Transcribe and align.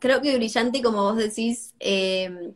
creo 0.00 0.20
que 0.20 0.36
brillante, 0.36 0.82
como 0.82 1.02
vos 1.02 1.16
decís, 1.16 1.74
eh, 1.80 2.52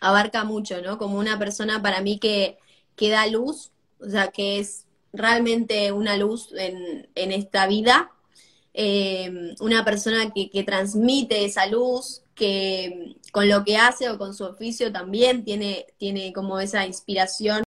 abarca 0.00 0.44
mucho, 0.44 0.80
¿no? 0.82 0.98
Como 0.98 1.18
una 1.18 1.38
persona 1.38 1.82
para 1.82 2.00
mí 2.00 2.18
que, 2.18 2.58
que 2.96 3.10
da 3.10 3.26
luz, 3.26 3.72
o 4.00 4.08
sea, 4.08 4.28
que 4.28 4.58
es 4.58 4.86
realmente 5.12 5.92
una 5.92 6.16
luz 6.16 6.52
en, 6.56 7.08
en 7.14 7.32
esta 7.32 7.66
vida, 7.66 8.10
eh, 8.74 9.54
una 9.60 9.84
persona 9.84 10.32
que, 10.32 10.50
que, 10.50 10.62
transmite 10.62 11.44
esa 11.44 11.66
luz, 11.66 12.22
que 12.34 13.16
con 13.32 13.48
lo 13.48 13.64
que 13.64 13.76
hace 13.76 14.08
o 14.08 14.18
con 14.18 14.34
su 14.34 14.44
oficio 14.44 14.92
también 14.92 15.44
tiene, 15.44 15.86
tiene 15.98 16.32
como 16.32 16.60
esa 16.60 16.86
inspiración. 16.86 17.64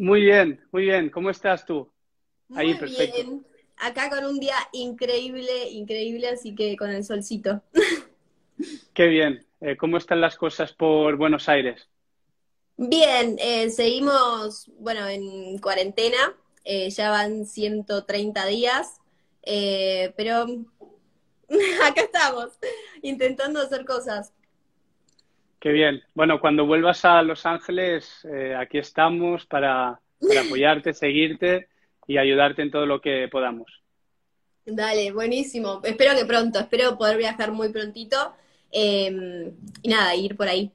Muy 0.00 0.22
bien, 0.22 0.58
muy 0.72 0.84
bien. 0.84 1.10
¿Cómo 1.10 1.28
estás 1.28 1.66
tú? 1.66 1.86
Muy 2.48 2.58
Ahí, 2.58 2.74
perfecto. 2.74 3.16
Bien. 3.16 3.46
Acá 3.76 4.08
con 4.08 4.24
un 4.24 4.40
día 4.40 4.56
increíble, 4.72 5.68
increíble, 5.68 6.30
así 6.30 6.54
que 6.54 6.74
con 6.78 6.88
el 6.88 7.04
solcito. 7.04 7.62
Qué 8.94 9.06
bien. 9.08 9.44
Eh, 9.60 9.76
¿Cómo 9.76 9.98
están 9.98 10.22
las 10.22 10.36
cosas 10.36 10.72
por 10.72 11.16
Buenos 11.16 11.50
Aires? 11.50 11.86
Bien, 12.78 13.36
eh, 13.38 13.68
seguimos, 13.68 14.70
bueno, 14.78 15.06
en 15.06 15.58
cuarentena, 15.58 16.34
eh, 16.64 16.88
ya 16.88 17.10
van 17.10 17.44
130 17.44 18.46
días, 18.46 19.02
eh, 19.42 20.14
pero 20.16 20.46
acá 21.84 22.00
estamos, 22.00 22.58
intentando 23.02 23.60
hacer 23.60 23.84
cosas. 23.84 24.32
Qué 25.60 25.70
bien. 25.72 26.02
Bueno, 26.14 26.40
cuando 26.40 26.64
vuelvas 26.64 27.04
a 27.04 27.22
Los 27.22 27.44
Ángeles, 27.44 28.24
eh, 28.24 28.56
aquí 28.58 28.78
estamos 28.78 29.44
para, 29.44 30.00
para 30.26 30.40
apoyarte, 30.40 30.94
seguirte 30.94 31.68
y 32.06 32.16
ayudarte 32.16 32.62
en 32.62 32.70
todo 32.70 32.86
lo 32.86 33.00
que 33.00 33.28
podamos. 33.30 33.82
Dale, 34.64 35.12
buenísimo. 35.12 35.80
Espero 35.84 36.14
que 36.18 36.24
pronto, 36.24 36.58
espero 36.58 36.96
poder 36.96 37.18
viajar 37.18 37.52
muy 37.52 37.68
prontito 37.68 38.34
eh, 38.72 39.52
y 39.82 39.88
nada, 39.88 40.14
ir 40.14 40.36
por 40.36 40.48
ahí. 40.48 40.70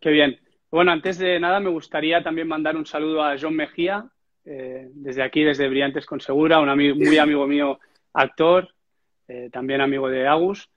Qué 0.00 0.10
bien. 0.10 0.38
Bueno, 0.70 0.90
antes 0.90 1.18
de 1.18 1.38
nada 1.38 1.60
me 1.60 1.70
gustaría 1.70 2.22
también 2.22 2.48
mandar 2.48 2.76
un 2.76 2.86
saludo 2.86 3.22
a 3.22 3.36
John 3.38 3.54
Mejía, 3.54 4.06
eh, 4.44 4.88
desde 4.94 5.22
aquí, 5.22 5.44
desde 5.44 5.68
Brillantes 5.68 6.06
con 6.06 6.20
Segura, 6.20 6.60
un 6.60 6.68
amigo, 6.68 6.96
muy 6.96 7.18
amigo 7.18 7.46
mío, 7.46 7.78
actor, 8.14 8.74
eh, 9.28 9.48
también 9.52 9.80
amigo 9.80 10.08
de 10.08 10.26
Agus. 10.26 10.68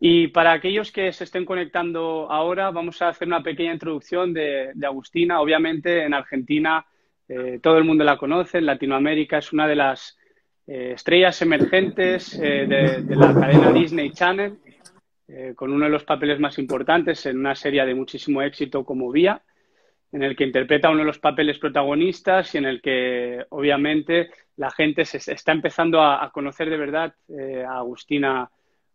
Y 0.00 0.28
para 0.28 0.52
aquellos 0.52 0.92
que 0.92 1.12
se 1.12 1.24
estén 1.24 1.44
conectando 1.44 2.30
ahora, 2.30 2.70
vamos 2.70 3.02
a 3.02 3.08
hacer 3.08 3.26
una 3.26 3.42
pequeña 3.42 3.72
introducción 3.72 4.32
de, 4.32 4.72
Agustina. 4.84 5.40
Obviamente 5.40 6.04
en 6.04 6.14
Argentina 6.14 6.86
eh, 7.28 7.58
todo 7.60 7.78
el 7.78 7.84
mundo 7.84 8.04
la 8.04 8.16
conoce, 8.16 8.58
en 8.58 8.66
Latinoamérica 8.66 9.38
es 9.38 9.52
una 9.52 9.66
de 9.66 9.74
las 9.74 10.16
eh, 10.66 10.92
estrellas 10.94 11.42
emergentes 11.42 12.38
eh, 12.40 12.66
de, 12.66 13.16
la 13.16 13.34
cadena 13.34 13.72
Disney 13.72 14.12
Channel, 14.12 14.58
con 15.56 15.70
uno 15.74 15.84
de 15.84 15.90
los 15.90 16.04
papeles 16.04 16.40
más 16.40 16.58
importantes 16.58 17.26
en 17.26 17.38
una 17.38 17.54
serie 17.54 17.84
de 17.84 17.94
muchísimo 17.94 18.40
éxito 18.40 18.82
como 18.82 19.12
Vía, 19.12 19.42
en 20.10 20.22
el 20.22 20.34
que 20.34 20.44
interpreta 20.44 20.88
uno 20.88 21.00
de 21.00 21.04
los 21.04 21.18
papeles 21.18 21.58
protagonistas 21.58 22.54
y 22.54 22.58
en 22.58 22.64
el 22.64 22.80
que 22.80 23.44
obviamente 23.50 24.30
la 24.56 24.70
gente 24.70 25.04
se 25.04 25.18
está 25.30 25.52
empezando 25.52 26.00
a, 26.00 26.30
conocer 26.32 26.70
de 26.70 26.78
verdad 26.78 27.14
a 27.68 27.76
Agustina 27.76 28.50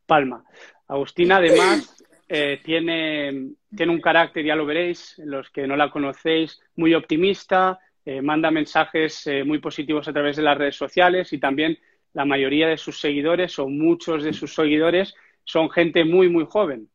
Palma. 0.06 0.44
Agustina 0.88 1.38
además 1.38 1.96
eh, 2.28 2.62
tiene, 2.64 3.52
tiene 3.76 3.92
un 3.92 4.02
carácter, 4.02 4.46
ya 4.46 4.56
lo 4.56 4.66
veréis, 4.66 5.16
los 5.20 5.50
que 5.50 5.68
no 5.68 5.76
la 5.76 5.90
conocéis, 5.90 6.60
muy 6.76 6.94
optimista, 6.94 7.80
eh, 8.06 8.22
manda 8.22 8.52
mensajes 8.52 9.26
eh, 9.28 9.44
muy 9.44 9.60
positivos 9.60 10.08
a 10.08 10.14
través 10.14 10.36
de 10.36 10.44
las 10.44 10.58
redes 10.58 10.76
sociales 10.76 11.32
y 11.32 11.40
también 11.40 11.78
la 12.14 12.26
mayoría 12.26 12.68
de 12.68 12.78
sus 12.78 13.00
seguidores 13.00 13.58
o 13.60 13.68
muchos 13.68 14.24
de 14.24 14.34
sus 14.34 14.54
seguidores 14.54 15.16
son 15.44 15.70
gente 15.70 16.06
muy, 16.06 16.30
muy 16.30 16.46
joven. 16.46 16.90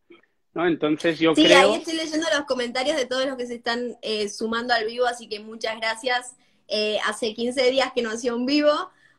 ¿no? 0.54 0.66
Entonces 0.66 1.18
yo 1.18 1.34
sí, 1.34 1.44
creo... 1.44 1.72
ahí 1.72 1.78
estoy 1.78 1.94
leyendo 1.94 2.26
los 2.36 2.46
comentarios 2.46 2.96
de 2.96 3.06
todos 3.06 3.26
los 3.26 3.36
que 3.36 3.46
se 3.46 3.56
están 3.56 3.96
eh, 4.02 4.28
sumando 4.28 4.74
al 4.74 4.86
vivo, 4.86 5.06
así 5.06 5.28
que 5.28 5.40
muchas 5.40 5.76
gracias. 5.76 6.36
Eh, 6.68 6.98
hace 7.06 7.34
15 7.34 7.70
días 7.70 7.92
que 7.94 8.02
no 8.02 8.10
hacía 8.10 8.34
un 8.34 8.46
vivo, 8.46 8.72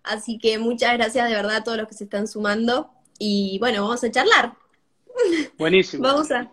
así 0.04 0.38
que 0.38 0.60
muchas 0.60 0.94
gracias 0.94 1.30
de 1.30 1.36
verdad 1.36 1.58
a 1.58 1.64
todos 1.64 1.78
los 1.78 1.88
que 1.88 1.96
se 1.96 2.04
están 2.04 2.28
sumando. 2.28 2.92
Y 3.20 3.60
bueno, 3.60 3.84
vamos 3.84 4.04
a 4.04 4.10
charlar. 4.10 4.54
Buenísimo. 5.58 6.04
vamos 6.08 6.32
a... 6.32 6.52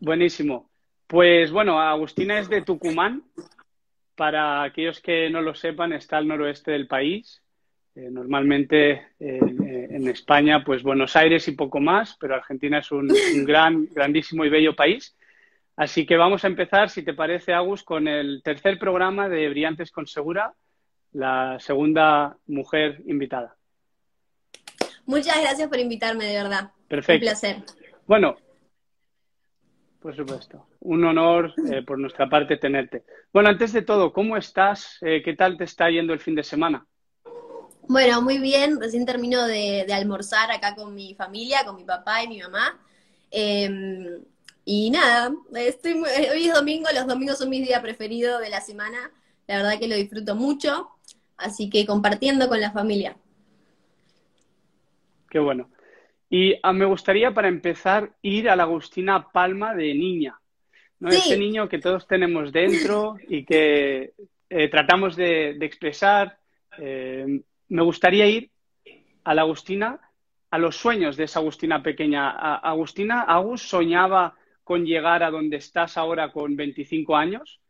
Buenísimo. 0.00 0.68
Pues 1.06 1.52
bueno, 1.52 1.78
Agustina 1.78 2.38
es 2.38 2.48
de 2.48 2.62
Tucumán, 2.62 3.22
para 4.16 4.62
aquellos 4.62 5.00
que 5.00 5.28
no 5.28 5.42
lo 5.42 5.54
sepan, 5.54 5.92
está 5.92 6.16
al 6.16 6.26
noroeste 6.26 6.72
del 6.72 6.86
país. 6.86 7.42
Eh, 7.94 8.08
normalmente 8.10 9.08
eh, 9.18 9.40
en 9.90 10.08
España, 10.08 10.64
pues 10.64 10.82
Buenos 10.82 11.16
Aires 11.16 11.46
y 11.48 11.52
poco 11.52 11.80
más, 11.80 12.16
pero 12.18 12.34
Argentina 12.34 12.78
es 12.78 12.90
un, 12.92 13.10
un, 13.34 13.44
gran, 13.44 13.86
grandísimo 13.86 14.44
y 14.44 14.48
bello 14.48 14.74
país. 14.74 15.16
Así 15.76 16.06
que 16.06 16.16
vamos 16.16 16.44
a 16.44 16.48
empezar, 16.48 16.90
si 16.90 17.02
te 17.02 17.14
parece, 17.14 17.52
Agus, 17.52 17.82
con 17.82 18.08
el 18.08 18.42
tercer 18.42 18.78
programa 18.78 19.28
de 19.28 19.48
Brillantes 19.48 19.90
con 19.90 20.06
Segura, 20.06 20.54
la 21.12 21.58
segunda 21.58 22.36
mujer 22.46 23.02
invitada. 23.06 23.56
Muchas 25.10 25.40
gracias 25.40 25.68
por 25.68 25.80
invitarme, 25.80 26.24
de 26.24 26.34
verdad. 26.34 26.70
Perfecto. 26.86 27.26
Un 27.26 27.30
placer. 27.30 27.56
Bueno, 28.06 28.36
por 30.00 30.14
supuesto. 30.14 30.68
Un 30.78 31.04
honor 31.04 31.52
eh, 31.68 31.82
por 31.86 31.98
nuestra 31.98 32.28
parte 32.28 32.58
tenerte. 32.58 33.02
Bueno, 33.32 33.48
antes 33.48 33.72
de 33.72 33.82
todo, 33.82 34.12
¿cómo 34.12 34.36
estás? 34.36 34.98
Eh, 35.00 35.20
¿Qué 35.24 35.34
tal 35.34 35.58
te 35.58 35.64
está 35.64 35.90
yendo 35.90 36.12
el 36.12 36.20
fin 36.20 36.36
de 36.36 36.44
semana? 36.44 36.86
Bueno, 37.88 38.22
muy 38.22 38.38
bien. 38.38 38.80
Recién 38.80 39.04
termino 39.04 39.44
de, 39.46 39.84
de 39.84 39.92
almorzar 39.92 40.52
acá 40.52 40.76
con 40.76 40.94
mi 40.94 41.16
familia, 41.16 41.64
con 41.66 41.74
mi 41.74 41.84
papá 41.84 42.22
y 42.22 42.28
mi 42.28 42.38
mamá. 42.38 42.78
Eh, 43.32 44.20
y 44.64 44.90
nada, 44.90 45.32
estoy 45.56 45.94
muy, 45.94 46.08
hoy 46.32 46.46
es 46.46 46.54
domingo, 46.54 46.88
los 46.94 47.08
domingos 47.08 47.38
son 47.38 47.48
mis 47.48 47.66
días 47.66 47.82
preferidos 47.82 48.40
de 48.40 48.48
la 48.48 48.60
semana. 48.60 49.10
La 49.48 49.56
verdad 49.56 49.80
que 49.80 49.88
lo 49.88 49.96
disfruto 49.96 50.36
mucho. 50.36 50.88
Así 51.36 51.68
que 51.68 51.84
compartiendo 51.84 52.48
con 52.48 52.60
la 52.60 52.70
familia. 52.70 53.16
Qué 55.30 55.38
bueno. 55.38 55.70
Y 56.28 56.54
ah, 56.62 56.72
me 56.72 56.84
gustaría, 56.84 57.32
para 57.32 57.48
empezar, 57.48 58.12
ir 58.20 58.50
a 58.50 58.56
la 58.56 58.64
Agustina 58.64 59.30
Palma 59.30 59.74
de 59.74 59.94
niña. 59.94 60.38
¿no? 60.98 61.10
Sí. 61.10 61.16
Ese 61.16 61.38
niño 61.38 61.68
que 61.68 61.78
todos 61.78 62.06
tenemos 62.06 62.52
dentro 62.52 63.16
y 63.28 63.44
que 63.44 64.12
eh, 64.50 64.68
tratamos 64.68 65.16
de, 65.16 65.54
de 65.54 65.66
expresar. 65.66 66.38
Eh, 66.78 67.40
me 67.68 67.82
gustaría 67.82 68.26
ir 68.26 68.50
a 69.24 69.34
la 69.34 69.42
Agustina, 69.42 70.00
a 70.50 70.58
los 70.58 70.76
sueños 70.76 71.16
de 71.16 71.24
esa 71.24 71.38
Agustina 71.38 71.82
pequeña. 71.82 72.30
A, 72.30 72.56
Agustina, 72.56 73.22
Agus 73.22 73.62
soñaba 73.62 74.34
con 74.64 74.84
llegar 74.84 75.22
a 75.22 75.30
donde 75.30 75.56
estás 75.56 75.96
ahora 75.96 76.32
con 76.32 76.56
25 76.56 77.16
años. 77.16 77.60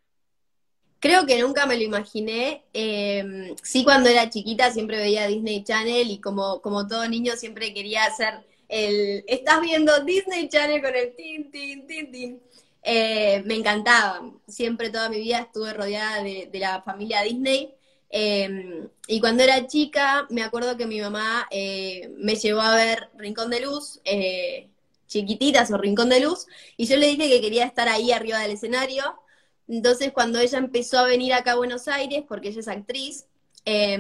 Creo 1.01 1.27
que 1.27 1.41
nunca 1.41 1.67
me 1.67 1.77
lo 1.77 1.83
imaginé. 1.83 2.65
Eh, 2.75 3.55
sí, 3.63 3.85
cuando 3.85 4.09
era 4.11 4.31
chiquita 4.31 4.71
siempre 4.71 4.99
veía 4.99 5.27
Disney 5.27 5.65
Channel 5.65 6.11
y 6.11 6.21
como, 6.21 6.61
como 6.61 6.87
todo 6.87 7.09
niño 7.09 7.37
siempre 7.37 7.73
quería 7.75 8.05
hacer 8.05 8.35
el... 8.69 9.25
Estás 9.27 9.61
viendo 9.63 10.05
Disney 10.05 10.49
Channel 10.49 10.83
con 10.83 10.95
el 10.95 11.15
tin, 11.17 11.51
tin, 11.51 11.87
tin, 11.87 12.13
tin. 12.13 12.43
Eh, 12.83 13.43
me 13.47 13.55
encantaba. 13.57 14.31
Siempre 14.47 14.91
toda 14.91 15.09
mi 15.09 15.19
vida 15.21 15.41
estuve 15.41 15.73
rodeada 15.73 16.23
de, 16.23 16.49
de 16.53 16.59
la 16.59 16.83
familia 16.83 17.23
Disney. 17.23 17.75
Eh, 18.11 18.89
y 19.07 19.21
cuando 19.21 19.43
era 19.43 19.67
chica, 19.67 20.27
me 20.31 20.43
acuerdo 20.43 20.77
que 20.77 20.87
mi 20.87 21.01
mamá 21.01 21.47
eh, 21.51 22.11
me 22.19 22.35
llevó 22.35 22.61
a 22.61 22.75
ver 22.75 23.09
Rincón 23.17 23.51
de 23.51 23.61
Luz, 23.61 24.01
eh, 24.05 24.69
chiquititas 25.07 25.71
o 25.71 25.79
Rincón 25.79 26.09
de 26.09 26.21
Luz, 26.21 26.47
y 26.77 26.87
yo 26.87 26.97
le 26.97 27.07
dije 27.07 27.29
que 27.29 27.41
quería 27.41 27.65
estar 27.65 27.89
ahí 27.89 28.13
arriba 28.13 28.41
del 28.41 28.53
escenario. 28.53 29.03
Entonces, 29.71 30.13
cuando 30.13 30.41
ella 30.41 30.59
empezó 30.59 30.99
a 30.99 31.07
venir 31.07 31.33
acá 31.33 31.53
a 31.53 31.57
Buenos 31.57 31.87
Aires, 31.87 32.25
porque 32.27 32.49
ella 32.49 32.61
es 32.61 32.69
actriz, 32.69 33.27
eh, 33.65 33.99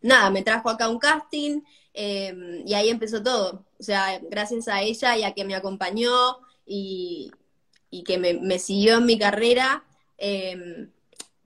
nada, 0.00 0.30
me 0.30 0.42
trajo 0.42 0.68
acá 0.68 0.88
un 0.88 0.98
casting 0.98 1.60
eh, 1.94 2.62
y 2.66 2.74
ahí 2.74 2.88
empezó 2.88 3.22
todo. 3.22 3.64
O 3.78 3.82
sea, 3.82 4.18
gracias 4.28 4.66
a 4.68 4.82
ella 4.82 5.16
y 5.16 5.22
a 5.22 5.32
que 5.32 5.44
me 5.44 5.54
acompañó 5.54 6.10
y, 6.66 7.30
y 7.90 8.02
que 8.02 8.18
me, 8.18 8.34
me, 8.34 8.58
siguió 8.58 8.98
en 8.98 9.06
mi 9.06 9.18
carrera, 9.18 9.84
eh, 10.18 10.88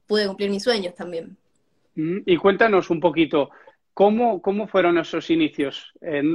pude 0.07 0.27
cumplir 0.27 0.51
mis 0.51 0.63
sueños 0.63 0.95
también. 0.95 1.37
Y 1.95 2.37
cuéntanos 2.37 2.91
un 2.91 3.01
poquito, 3.01 3.51
¿cómo, 3.95 4.41
cómo 4.43 4.69
fueron 4.69 4.99
esos 4.99 5.31
inicios? 5.31 5.93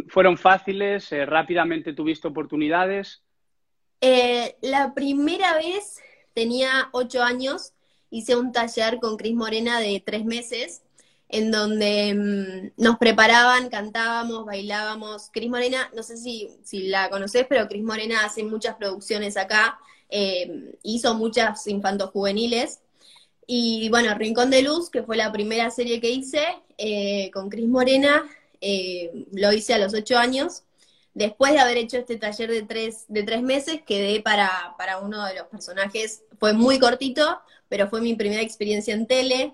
¿Fueron 0.09 0.37
fáciles? 0.37 1.11
Eh, 1.11 1.25
¿Rápidamente 1.25 1.93
tuviste 1.93 2.27
oportunidades? 2.27 3.23
Eh, 4.01 4.55
la 4.61 4.95
primera 4.95 5.53
vez 5.53 6.01
tenía 6.33 6.89
ocho 6.93 7.23
años, 7.23 7.73
hice 8.09 8.35
un 8.35 8.51
taller 8.51 8.99
con 8.99 9.17
Cris 9.17 9.35
Morena 9.35 9.79
de 9.79 10.01
tres 10.05 10.25
meses. 10.25 10.81
en 11.33 11.49
donde 11.49 12.13
mm, 12.13 12.81
nos 12.81 12.97
preparaban, 12.97 13.69
cantábamos, 13.69 14.45
bailábamos. 14.45 15.29
Cris 15.31 15.49
Morena, 15.49 15.89
no 15.95 16.03
sé 16.03 16.17
si, 16.17 16.49
si 16.63 16.87
la 16.89 17.09
conoces, 17.09 17.45
pero 17.47 17.67
Cris 17.69 17.83
Morena 17.83 18.25
hace 18.25 18.43
muchas 18.43 18.75
producciones 18.75 19.37
acá, 19.37 19.79
eh, 20.09 20.75
hizo 20.83 21.13
muchas 21.15 21.65
infantos 21.67 22.11
juveniles. 22.11 22.81
Y 23.47 23.89
bueno, 23.89 24.13
Rincón 24.15 24.49
de 24.49 24.61
Luz, 24.61 24.89
que 24.89 25.03
fue 25.03 25.17
la 25.17 25.31
primera 25.31 25.71
serie 25.71 26.01
que 26.01 26.11
hice 26.11 26.43
eh, 26.77 27.31
con 27.31 27.49
Cris 27.49 27.67
Morena, 27.67 28.23
eh, 28.61 29.25
lo 29.33 29.51
hice 29.53 29.73
a 29.73 29.77
los 29.77 29.93
ocho 29.93 30.17
años. 30.17 30.63
Después 31.13 31.53
de 31.53 31.59
haber 31.59 31.77
hecho 31.77 31.97
este 31.97 32.17
taller 32.17 32.49
de 32.49 32.61
tres, 32.63 33.05
de 33.07 33.23
tres 33.23 33.41
meses, 33.41 33.81
quedé 33.85 34.21
para, 34.21 34.75
para 34.77 34.99
uno 34.99 35.25
de 35.25 35.35
los 35.35 35.47
personajes, 35.47 36.23
fue 36.39 36.53
muy 36.53 36.79
cortito, 36.79 37.41
pero 37.67 37.89
fue 37.89 38.01
mi 38.01 38.15
primera 38.15 38.41
experiencia 38.41 38.93
en 38.93 39.07
tele, 39.07 39.53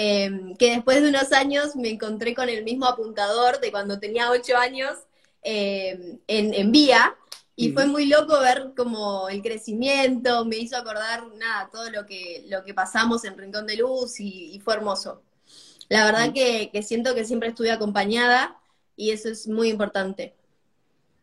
Em, 0.00 0.54
que 0.56 0.70
después 0.70 1.02
de 1.02 1.08
unos 1.08 1.32
años 1.32 1.74
me 1.74 1.88
encontré 1.88 2.32
con 2.32 2.48
el 2.48 2.62
mismo 2.62 2.86
apuntador 2.86 3.58
de 3.58 3.72
cuando 3.72 3.98
tenía 3.98 4.30
ocho 4.30 4.56
años 4.56 4.92
em, 5.42 6.20
en, 6.28 6.54
en 6.54 6.70
Vía, 6.70 7.16
y 7.56 7.72
fue 7.72 7.86
muy 7.86 8.06
loco 8.06 8.38
ver 8.38 8.74
como 8.76 9.28
el 9.28 9.42
crecimiento, 9.42 10.44
me 10.44 10.56
hizo 10.56 10.76
acordar 10.76 11.26
nada, 11.36 11.68
todo 11.72 11.90
lo 11.90 12.06
que, 12.06 12.44
lo 12.48 12.62
que 12.62 12.74
pasamos 12.74 13.24
en 13.24 13.36
Rincón 13.36 13.66
de 13.66 13.76
Luz 13.76 14.20
y, 14.20 14.60
fue 14.60 14.74
hermoso. 14.74 15.22
La 15.88 16.04
verdad 16.04 16.32
que, 16.32 16.70
que, 16.72 16.84
siento 16.84 17.16
que 17.16 17.24
siempre 17.24 17.48
estuve 17.48 17.72
acompañada 17.72 18.56
y 18.94 19.10
eso 19.10 19.28
es 19.28 19.48
muy 19.48 19.68
importante. 19.68 20.36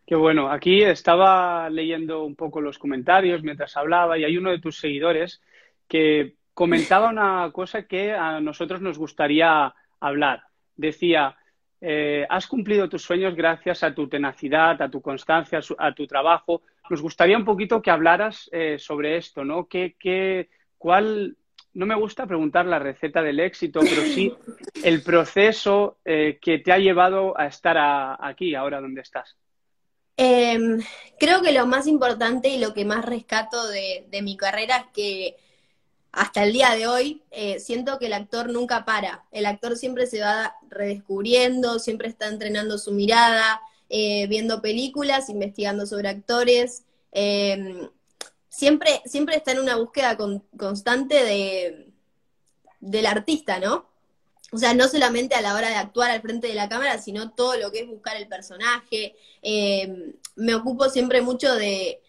Qué 0.05 0.15
bueno, 0.15 0.51
aquí 0.51 0.83
estaba 0.83 1.69
leyendo 1.69 2.23
un 2.23 2.35
poco 2.35 2.61
los 2.61 2.77
comentarios 2.77 3.41
mientras 3.41 3.75
hablaba 3.75 4.17
y 4.17 4.23
hay 4.23 4.37
uno 4.37 4.51
de 4.51 4.59
tus 4.59 4.77
seguidores 4.77 5.41
que 5.87 6.35
comentaba 6.53 7.09
una 7.09 7.49
cosa 7.51 7.83
que 7.83 8.13
a 8.13 8.39
nosotros 8.39 8.81
nos 8.81 8.99
gustaría 8.99 9.73
hablar. 9.99 10.43
Decía, 10.75 11.35
eh, 11.81 12.25
has 12.29 12.45
cumplido 12.45 12.87
tus 12.87 13.01
sueños 13.01 13.35
gracias 13.35 13.83
a 13.83 13.95
tu 13.95 14.07
tenacidad, 14.07 14.79
a 14.81 14.89
tu 14.89 15.01
constancia, 15.01 15.59
a 15.77 15.91
tu 15.93 16.05
trabajo. 16.05 16.61
Nos 16.89 17.01
gustaría 17.01 17.37
un 17.37 17.45
poquito 17.45 17.81
que 17.81 17.91
hablaras 17.91 18.47
eh, 18.51 18.77
sobre 18.77 19.17
esto, 19.17 19.43
¿no? 19.43 19.67
¿Qué, 19.67 19.95
qué, 19.99 20.49
cuál, 20.77 21.35
no 21.73 21.85
me 21.87 21.95
gusta 21.95 22.27
preguntar 22.27 22.67
la 22.67 22.79
receta 22.79 23.23
del 23.23 23.39
éxito, 23.39 23.79
pero 23.81 24.01
sí 24.03 24.31
el 24.83 25.01
proceso 25.01 25.97
eh, 26.05 26.37
que 26.39 26.59
te 26.59 26.71
ha 26.71 26.77
llevado 26.77 27.37
a 27.37 27.47
estar 27.47 27.75
aquí, 28.19 28.53
ahora 28.53 28.79
donde 28.79 29.01
estás. 29.01 29.35
Em, 30.17 30.81
creo 31.19 31.41
que 31.41 31.51
lo 31.51 31.65
más 31.65 31.87
importante 31.87 32.49
y 32.49 32.59
lo 32.59 32.73
que 32.73 32.85
más 32.85 33.03
rescato 33.05 33.67
de, 33.67 34.07
mi 34.21 34.37
carrera 34.37 34.77
es 34.77 34.85
que 34.93 35.37
hasta 36.11 36.43
el 36.43 36.53
día 36.53 36.71
de 36.75 36.87
hoy, 36.87 37.23
eh, 37.31 37.59
siento 37.59 37.99
que 37.99 38.05
el 38.07 38.13
actor 38.13 38.49
nunca 38.49 38.85
para. 38.85 39.25
El 39.31 39.45
actor 39.45 39.77
siempre 39.77 40.07
se 40.07 40.21
va 40.21 40.55
redescubriendo, 40.69 41.79
siempre 41.79 42.07
está 42.07 42.27
entrenando 42.27 42.77
su 42.77 42.91
mirada, 42.93 43.61
eh, 43.89 44.27
viendo 44.27 44.61
películas, 44.61 45.29
investigando 45.29 45.85
sobre 45.85 46.09
actores. 46.09 46.85
Em, 47.11 47.89
siempre, 48.49 49.01
siempre 49.05 49.35
está 49.37 49.51
en 49.51 49.59
una 49.59 49.75
búsqueda 49.77 50.17
constante 50.57 51.15
de, 51.23 51.91
del 52.79 53.05
artista, 53.07 53.59
¿no? 53.59 53.87
O 54.55 54.57
sea, 54.57 54.73
no 54.73 54.87
solamente 54.87 55.35
a 55.35 55.41
la 55.41 55.53
hora 55.53 55.67
de 55.67 55.75
actuar 55.75 56.11
al 56.11 56.21
frente 56.21 56.47
de 56.47 56.53
la 56.53 56.69
cámara, 56.69 56.97
sino 56.97 57.31
todo 57.31 57.57
lo 57.57 57.73
que 57.73 57.81
es 57.81 57.87
buscar 57.89 58.15
el 58.15 58.29
personaje. 58.29 59.13
Em, 59.41 60.13
me 60.37 60.55
ocupo 60.55 60.87
siempre 60.87 61.21
mucho 61.21 61.53
de, 61.55 62.01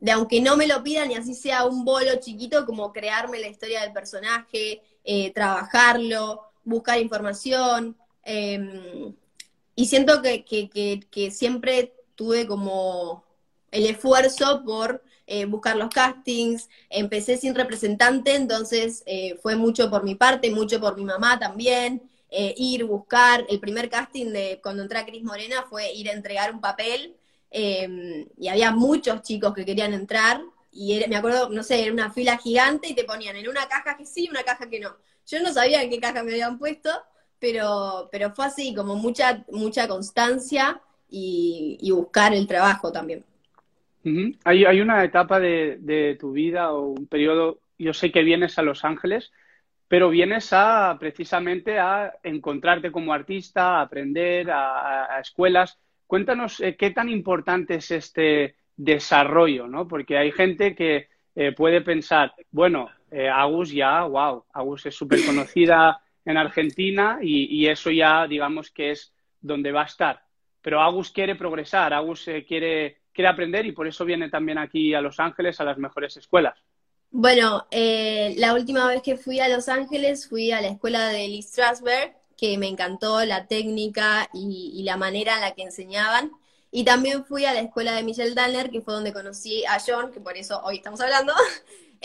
de 0.00 0.10
aunque 0.10 0.40
no 0.40 0.56
me 0.56 0.66
lo 0.66 0.82
pidan 0.82 1.10
y 1.10 1.14
así 1.16 1.34
sea 1.34 1.66
un 1.66 1.84
bolo 1.84 2.16
chiquito, 2.20 2.64
como 2.64 2.90
crearme 2.90 3.38
la 3.38 3.48
historia 3.48 3.82
del 3.82 3.92
personaje, 3.92 4.80
eh, 5.04 5.30
trabajarlo, 5.34 6.40
buscar 6.64 6.98
información. 6.98 7.98
Em, 8.22 9.14
y 9.76 9.84
siento 9.84 10.22
que, 10.22 10.42
que, 10.42 11.30
siempre 11.30 11.92
tuve 12.14 12.46
como 12.46 13.24
el 13.70 13.84
esfuerzo 13.84 14.62
por 14.64 15.02
eh, 15.26 15.44
buscar 15.46 15.76
los 15.76 15.90
castings. 15.90 16.68
Empecé 16.90 17.36
sin 17.36 17.54
representante, 17.54 18.34
entonces 18.34 19.02
eh, 19.06 19.38
fue 19.42 19.56
mucho 19.56 19.90
por 19.90 20.04
mi 20.04 20.14
parte, 20.14 20.50
mucho 20.50 20.80
por 20.80 20.96
mi 20.96 21.04
mamá 21.04 21.38
también. 21.38 22.02
ir, 22.30 22.84
buscar. 22.84 23.46
El 23.48 23.60
primer 23.60 23.88
casting 23.88 24.32
de 24.32 24.60
cuando 24.62 24.82
entré 24.82 24.98
a 24.98 25.06
Cris 25.06 25.22
Morena 25.22 25.66
fue 25.70 25.92
ir 25.92 26.08
a 26.08 26.12
entregar 26.12 26.52
un 26.52 26.60
papel 26.60 27.14
Em, 27.56 28.26
y 28.36 28.48
había 28.48 28.72
muchos 28.72 29.22
chicos 29.22 29.54
que 29.54 29.64
querían 29.64 29.94
entrar, 29.94 30.42
y 30.72 31.00
me 31.08 31.14
acuerdo, 31.14 31.50
no 31.50 31.62
sé, 31.62 31.82
era 31.84 31.92
una 31.92 32.10
fila 32.10 32.36
gigante 32.36 32.88
y 32.88 32.94
te 32.94 33.04
ponían 33.04 33.36
en 33.36 33.48
una 33.48 33.68
caja 33.68 33.96
que 33.96 34.04
sí 34.04 34.28
una 34.28 34.42
caja 34.42 34.68
que 34.68 34.80
no. 34.80 34.96
Yo 35.24 35.40
no 35.40 35.52
sabía 35.52 35.80
en 35.80 35.88
qué 35.88 36.00
caja 36.00 36.24
me 36.24 36.32
habían 36.32 36.58
puesto, 36.58 36.90
pero, 37.38 38.08
pero 38.10 38.34
fue 38.34 38.46
así, 38.46 38.74
como 38.74 38.96
mucha, 38.96 39.44
mucha 39.52 39.86
constancia 39.86 40.82
y, 41.08 41.78
buscar 41.92 42.34
el 42.34 42.48
trabajo 42.48 42.90
también. 42.90 43.24
Hay, 44.44 44.80
una 44.80 45.04
etapa 45.04 45.40
de, 45.40 46.16
tu 46.20 46.32
vida 46.32 46.72
o 46.72 46.88
un 46.88 47.06
periodo, 47.06 47.60
yo 47.78 47.92
sé 47.92 48.12
que 48.12 48.22
vienes 48.22 48.58
a 48.58 48.62
Los 48.62 48.84
Ángeles, 48.84 49.32
pero 49.88 50.10
vienes 50.10 50.52
a 50.52 50.96
precisamente 50.98 51.78
a 51.78 52.14
encontrarte 52.22 52.90
como 52.90 53.12
artista, 53.12 53.78
a 53.78 53.82
aprender, 53.82 54.50
a 54.50 55.18
escuelas. 55.20 55.78
Cuéntanos 56.06 56.60
eh, 56.60 56.76
qué 56.76 56.90
tan 56.90 57.08
importante 57.08 57.76
es 57.76 57.90
este 57.90 58.56
desarrollo, 58.76 59.66
¿no? 59.66 59.88
Porque 59.88 60.18
hay 60.18 60.32
gente 60.32 60.74
que 60.74 61.08
eh, 61.34 61.52
puede 61.52 61.80
pensar, 61.80 62.34
bueno, 62.50 62.90
eh, 63.10 63.28
Agus 63.28 63.72
ya, 63.72 64.04
wow, 64.04 64.44
Agus 64.52 64.86
es 64.86 64.94
súper 64.94 65.24
conocida 65.24 66.00
en 66.24 66.36
Argentina 66.36 67.18
y, 67.20 67.66
eso 67.66 67.90
ya, 67.90 68.26
digamos, 68.26 68.70
que 68.70 68.92
es 68.92 69.12
donde 69.40 69.72
va 69.72 69.82
a 69.82 69.86
estar. 69.86 70.22
Pero 70.62 70.80
Agus 70.80 71.10
quiere 71.10 71.34
progresar, 71.34 71.92
Agus 71.92 72.30
quiere, 72.46 72.98
quiere 73.14 73.28
aprender 73.28 73.64
y 73.64 73.72
por 73.72 73.86
eso 73.86 74.04
viene 74.04 74.28
también 74.28 74.58
aquí 74.58 74.92
a 74.92 75.00
Los 75.00 75.20
Ángeles 75.20 75.60
a 75.60 75.64
las 75.64 75.78
mejores 75.78 76.16
escuelas. 76.16 76.58
Bueno, 77.10 77.66
la 77.70 78.54
última 78.54 78.88
vez 78.88 79.00
que 79.00 79.16
fui 79.16 79.38
a 79.38 79.48
Los 79.48 79.68
Ángeles 79.68 80.28
fui 80.28 80.50
a 80.50 80.60
la 80.60 80.68
escuela 80.68 81.08
de 81.08 81.28
Lee 81.28 81.42
Strasberg, 81.42 82.16
que 82.36 82.58
me 82.58 82.66
encantó 82.66 83.24
la 83.24 83.46
técnica 83.46 84.28
y, 84.32 84.82
la 84.82 84.96
manera 84.96 85.36
en 85.36 85.40
la 85.42 85.54
que 85.54 85.62
enseñaban. 85.62 86.32
Y 86.70 86.84
también 86.84 87.24
fui 87.24 87.44
a 87.44 87.54
la 87.54 87.60
escuela 87.60 87.92
de 87.92 88.02
Michelle 88.02 88.34
Danner, 88.34 88.68
que 88.70 88.80
fue 88.80 88.94
donde 88.94 89.12
conocí 89.12 89.64
a 89.64 89.78
John, 89.84 90.10
que 90.10 90.20
por 90.20 90.36
eso 90.36 90.60
hoy 90.64 90.76
estamos 90.76 91.00
hablando. 91.00 91.32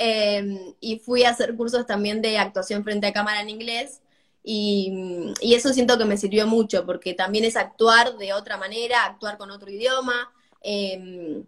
Em, 0.02 0.76
y 0.80 1.00
fui 1.00 1.26
a 1.26 1.32
hacer 1.32 1.58
cursos 1.58 1.86
también 1.86 2.22
de 2.22 2.38
actuación 2.38 2.86
frente 2.86 3.08
a 3.08 3.12
cámara 3.12 3.42
en 3.42 3.50
inglés. 3.50 4.02
Y, 4.44 5.34
eso 5.42 5.74
siento 5.74 5.98
que 5.98 6.06
me 6.06 6.16
sirvió 6.16 6.48
mucho, 6.48 6.86
porque 6.86 7.14
también 7.14 7.44
es 7.44 7.58
actuar 7.58 8.18
de 8.18 8.32
otra 8.32 8.58
manera, 8.58 9.04
actuar 9.04 9.38
con 9.38 9.52
otro 9.52 9.70
idioma. 9.70 10.32
Em, 10.62 11.44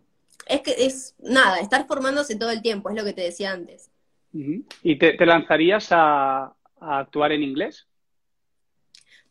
es 0.48 0.62
que 0.62 0.76
es 0.78 1.16
nada, 1.20 1.60
estar 1.60 1.88
formándose 1.88 2.36
todo 2.36 2.52
el 2.52 2.62
tiempo, 2.62 2.90
es 2.90 2.96
lo 2.96 3.04
que 3.04 3.14
te 3.14 3.22
decía 3.22 3.52
antes. 3.52 3.90
¿Y 4.34 4.98
te, 4.98 5.26
lanzarías 5.26 5.90
a 5.92 6.54
actuar 6.80 7.34
en 7.34 7.44
inglés? 7.44 7.88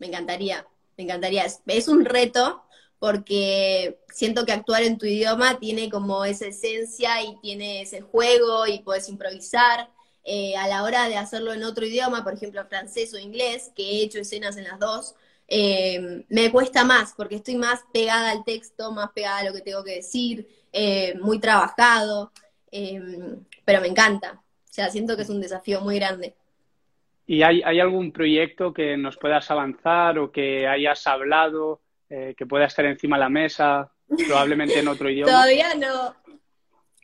me 0.00 0.08
encantaría, 0.08 0.66
me 0.96 1.04
encantaría. 1.04 1.46
Es, 1.66 1.88
un 1.88 2.04
reto 2.04 2.64
porque 2.98 4.00
siento 4.12 4.44
que 4.44 4.52
actuar 4.52 4.82
en 4.82 4.98
tu 4.98 5.06
idioma 5.06 5.60
tiene 5.60 5.88
como 5.88 6.24
esa 6.24 6.46
esencia 6.46 7.22
y 7.22 7.38
tiene 7.40 7.82
ese 7.82 8.00
juego 8.00 8.66
y 8.66 8.80
puedes 8.80 9.08
improvisar. 9.08 9.88
Eh, 10.22 10.54
a 10.56 10.68
la 10.68 10.82
hora 10.82 11.08
de 11.08 11.16
hacerlo 11.16 11.52
en 11.54 11.62
otro 11.62 11.86
idioma, 11.86 12.24
por 12.24 12.34
ejemplo 12.34 12.64
francés 12.66 13.14
o 13.14 13.18
inglés, 13.18 13.72
que 13.74 13.82
he 13.82 14.02
hecho 14.02 14.18
escenas 14.18 14.56
en 14.58 14.64
las 14.64 14.78
dos, 14.78 15.14
eh, 15.52 16.24
me 16.28 16.52
cuesta 16.52 16.84
más 16.84 17.12
porque 17.16 17.34
estoy 17.34 17.56
más 17.56 17.80
pegada 17.92 18.30
al 18.30 18.44
texto, 18.44 18.92
más 18.92 19.10
pegada 19.10 19.38
a 19.38 19.44
lo 19.44 19.52
que 19.52 19.62
tengo 19.62 19.82
que 19.82 19.96
decir, 19.96 20.46
eh, 20.72 21.14
muy 21.20 21.40
trabajado, 21.40 22.30
pero 23.64 23.80
me 23.80 23.88
encanta. 23.88 24.34
O 24.34 24.72
sea, 24.72 24.88
siento 24.88 25.16
que 25.16 25.22
es 25.22 25.28
un 25.28 25.40
desafío 25.40 25.80
muy 25.80 25.96
grande. 25.96 26.34
¿Y 27.26 27.42
hay, 27.42 27.80
algún 27.80 28.12
proyecto 28.12 28.72
que 28.72 28.96
nos 28.96 29.16
puedas 29.16 29.50
avanzar 29.50 30.18
o 30.18 30.30
que 30.30 30.68
hayas 30.68 31.04
hablado, 31.06 31.80
eh, 32.08 32.34
que 32.36 32.46
pueda 32.46 32.66
estar 32.66 32.84
encima 32.84 33.16
de 33.16 33.20
la 33.20 33.28
mesa, 33.28 33.92
probablemente 34.26 34.78
en 34.78 34.88
otro 34.88 35.10
idioma? 35.10 35.32
Todavía 35.32 35.74
no, 35.74 36.14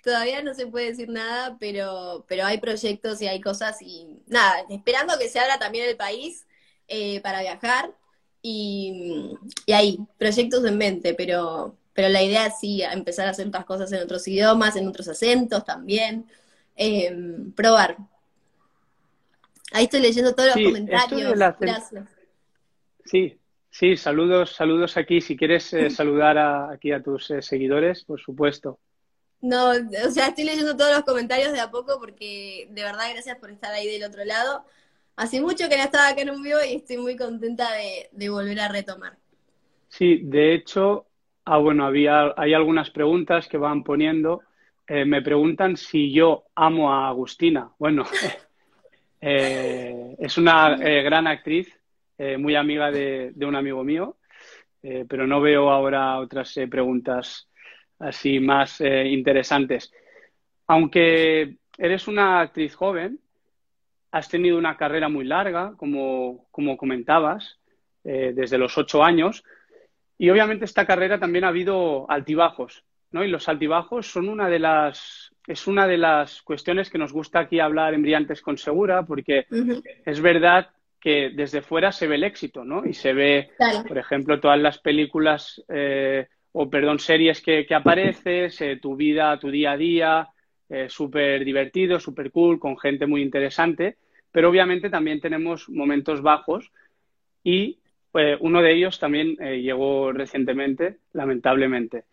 todavía 0.05 0.43
no 0.43 0.55
se 0.55 0.69
puede 0.69 0.87
decir 0.87 1.09
nada, 1.09 1.57
pero, 1.59 2.25
pero 2.29 2.45
hay 2.45 2.59
proyectos 2.59 3.21
y 3.23 3.27
hay 3.27 3.41
cosas 3.41 3.83
y 3.83 4.21
nada, 4.27 4.65
esperando 4.69 5.15
que 5.19 5.29
se 5.29 5.41
abra 5.41 5.59
también 5.59 5.89
el 5.89 5.97
país 5.97 6.47
eh, 6.89 7.21
para 7.21 7.41
viajar 7.41 7.93
y, 8.47 9.37
y, 9.67 9.73
hay 9.73 9.99
proyectos 10.19 10.65
en 10.65 10.79
mente, 10.79 11.15
pero, 11.15 11.75
pero 11.93 12.09
la 12.09 12.23
idea 12.23 12.51
sí 12.51 12.83
empezar 12.83 13.27
a 13.27 13.31
hacer 13.31 13.49
otras 13.49 13.65
cosas 13.65 13.91
en 13.93 14.03
otros 14.03 14.27
idiomas, 14.29 14.77
en 14.77 14.87
otros 14.89 15.09
acentos 15.09 15.65
también, 15.65 16.27
eh, 16.77 17.15
probar, 17.55 17.97
Ahí 19.73 19.85
estoy 19.85 20.01
leyendo 20.01 20.35
todos 20.35 20.55
los 20.55 20.65
comentarios. 20.65 21.39
Gracias. 21.61 21.93
Sí, 23.05 23.39
sí, 23.71 23.97
saludos, 23.97 24.53
saludos 24.55 24.97
aquí. 24.97 25.21
Si 25.21 25.37
quieres 25.37 25.73
eh, 25.73 25.91
saludar 25.91 26.39
aquí 26.73 26.93
a 26.93 27.03
tus 27.03 27.31
eh, 27.31 27.43
seguidores, 27.43 28.05
por 28.05 28.21
supuesto. 28.21 28.79
No, 29.41 29.71
o 29.71 30.11
sea, 30.11 30.29
estoy 30.29 30.45
leyendo 30.45 30.77
todos 30.77 30.95
los 30.95 31.05
comentarios 31.05 31.53
de 31.53 31.61
a 31.61 31.71
poco 31.71 31.99
porque 32.01 32.69
de 32.71 32.83
verdad 32.83 33.11
gracias 33.13 33.37
por 33.39 33.51
estar 33.51 33.73
ahí 33.73 33.87
del 33.87 34.05
otro 34.05 34.25
lado. 34.25 34.65
Hace 35.17 35.41
mucho 35.41 35.69
que 35.69 35.77
no 35.77 35.85
estaba 35.85 36.09
acá 36.09 36.23
en 36.23 36.31
un 36.31 36.43
vivo 36.43 36.59
y 36.63 36.77
estoy 36.77 36.99
muy 36.99 37.17
contenta 37.17 37.69
de, 38.13 38.29
volver 38.29 38.61
a 38.61 38.69
retomar. 38.69 39.17
Sí, 39.89 40.21
de 40.23 40.55
hecho, 40.55 41.07
ah, 41.45 41.59
bueno, 41.59 41.87
había, 41.87 42.35
hay 42.37 42.55
algunas 42.55 42.91
preguntas 42.91 43.49
que 43.49 43.57
van 43.57 43.83
poniendo. 43.83 44.43
Eh, 44.87 45.05
me 45.05 45.23
preguntan 45.23 45.77
si 45.77 46.13
yo 46.13 46.45
amo 46.55 46.93
a 46.93 47.09
Agustina. 47.09 47.71
Bueno, 47.79 48.05
eh, 49.21 50.15
es 50.19 50.39
una 50.39 50.75
eh, 50.75 51.03
gran 51.03 51.27
actriz, 51.27 51.73
muy 52.39 52.55
amiga 52.55 52.91
de, 52.91 53.33
de, 53.35 53.45
un 53.45 53.55
amigo 53.57 53.85
mío, 53.85 54.17
pero 54.81 55.27
no 55.27 55.39
veo 55.43 55.69
ahora 55.69 56.19
otras 56.19 56.59
preguntas 56.71 57.47
así 57.99 58.41
más 58.41 58.81
interesantes. 58.81 59.93
Aunque 60.67 61.59
eres 61.77 62.09
una 62.09 62.41
actriz 62.41 62.75
joven, 62.75 63.21
has 64.17 64.29
tenido 64.29 64.57
una 64.57 64.77
carrera 64.77 65.09
muy 65.09 65.25
larga, 65.25 65.75
como, 65.77 66.47
como 66.51 66.77
comentabas, 66.77 67.59
eh, 68.05 68.33
desde 68.35 68.59
los 68.59 68.77
ocho 68.79 69.05
años, 69.05 69.45
y 70.19 70.31
obviamente 70.31 70.65
esta 70.65 70.87
carrera 70.87 71.19
también 71.19 71.45
ha 71.45 71.49
habido 71.49 72.11
altibajos, 72.11 72.85
¿no? 73.11 73.25
Y 73.25 73.29
los 73.29 73.49
altibajos 73.49 74.07
son 74.11 74.29
una 74.29 74.49
de 74.49 74.59
las, 74.59 75.33
es 75.47 75.67
una 75.67 75.87
de 75.87 75.99
las 75.99 76.41
cuestiones 76.43 76.89
que 76.89 76.99
nos 76.99 77.13
gusta 77.13 77.41
aquí 77.41 77.61
hablar 77.61 77.93
en 77.95 78.03
Brillantes 78.03 78.41
con 78.41 78.57
Segura, 78.57 79.05
porque 79.05 79.47
es 80.05 80.21
verdad 80.21 80.71
que 80.99 81.31
desde 81.35 81.61
fuera 81.61 81.93
se 81.93 82.07
ve 82.07 82.15
el 82.15 82.25
éxito, 82.25 82.65
¿no? 82.65 82.87
Y 82.87 82.95
se 82.95 83.13
ve, 83.13 83.51
por 83.87 83.99
ejemplo, 83.99 84.41
todas 84.41 84.59
las 84.59 84.79
películas 84.79 85.63
eh, 85.69 86.27
o, 86.53 86.71
perdón, 86.71 86.99
series 86.99 87.43
que, 87.43 87.67
que 87.67 87.75
apareces, 87.75 88.59
eh, 88.63 88.79
tu 88.81 88.97
vida, 88.97 89.39
tu 89.39 89.51
día 89.51 89.73
a 89.73 89.77
día, 89.77 90.29
eh, 90.69 90.89
súper 90.89 91.45
divertido, 91.45 92.01
súper 92.01 92.33
cool, 92.33 92.59
con 92.59 92.77
gente 92.77 93.07
muy 93.07 93.23
interesante, 93.23 93.99
pero 94.37 94.51
obviamente 94.51 94.91
también 94.91 95.19
tenemos 95.19 95.67
momentos 95.67 96.21
bajos 96.21 96.71
y 97.43 97.79
eh, 98.13 98.37
uno 98.39 98.61
de 98.61 98.75
ellos 98.75 98.99
también 98.99 99.35
eh, 99.41 99.63
llegó 99.63 100.13
recientemente, 100.13 100.99
lamentablemente. 101.15 102.05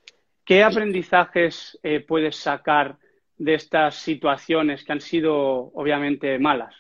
¿Qué 0.46 0.64
aprendizajes 0.64 1.78
puedes 2.08 2.38
sacar 2.38 2.98
de 3.38 3.56
estas 3.56 3.96
situaciones 3.96 4.86
que 4.86 4.94
han 4.94 5.02
sido 5.02 5.34
obviamente 5.74 6.40
malas? 6.40 6.74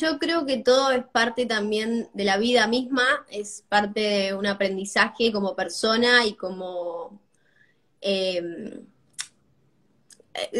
yo 0.00 0.20
creo 0.20 0.46
que 0.46 0.58
todo 0.58 0.92
es 0.92 1.02
parte 1.02 1.46
también 1.46 2.06
de 2.14 2.24
la 2.24 2.38
vida 2.38 2.68
misma, 2.68 3.26
es 3.28 3.66
parte 3.68 4.00
de 4.00 4.34
un 4.34 4.46
aprendizaje 4.46 5.32
como 5.32 5.56
persona 5.56 6.24
y 6.24 6.34
como 6.34 7.20
eh, 8.00 8.40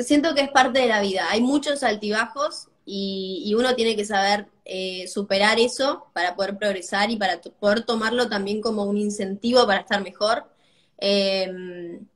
siento 0.05 0.35
que 0.35 0.43
es 0.43 0.51
parte 0.51 0.81
de 0.81 0.87
la 0.87 1.01
vida. 1.01 1.27
Hay 1.31 1.41
muchos 1.41 1.83
altibajos 1.83 2.69
y, 2.85 3.55
uno 3.57 3.75
tiene 3.75 3.95
que 3.97 4.05
saber 4.05 4.47
eh, 4.65 5.07
superar 5.07 5.59
eso 5.61 6.07
para 6.13 6.35
poder 6.35 6.59
progresar 6.59 7.11
y 7.11 7.17
para 7.17 7.41
poder 7.41 7.85
tomarlo 7.85 8.29
también 8.29 8.61
como 8.61 8.85
un 8.85 8.97
incentivo 8.97 9.67
para 9.67 9.81
estar 9.81 10.03
mejor. 10.03 10.51
Em, 10.99 12.07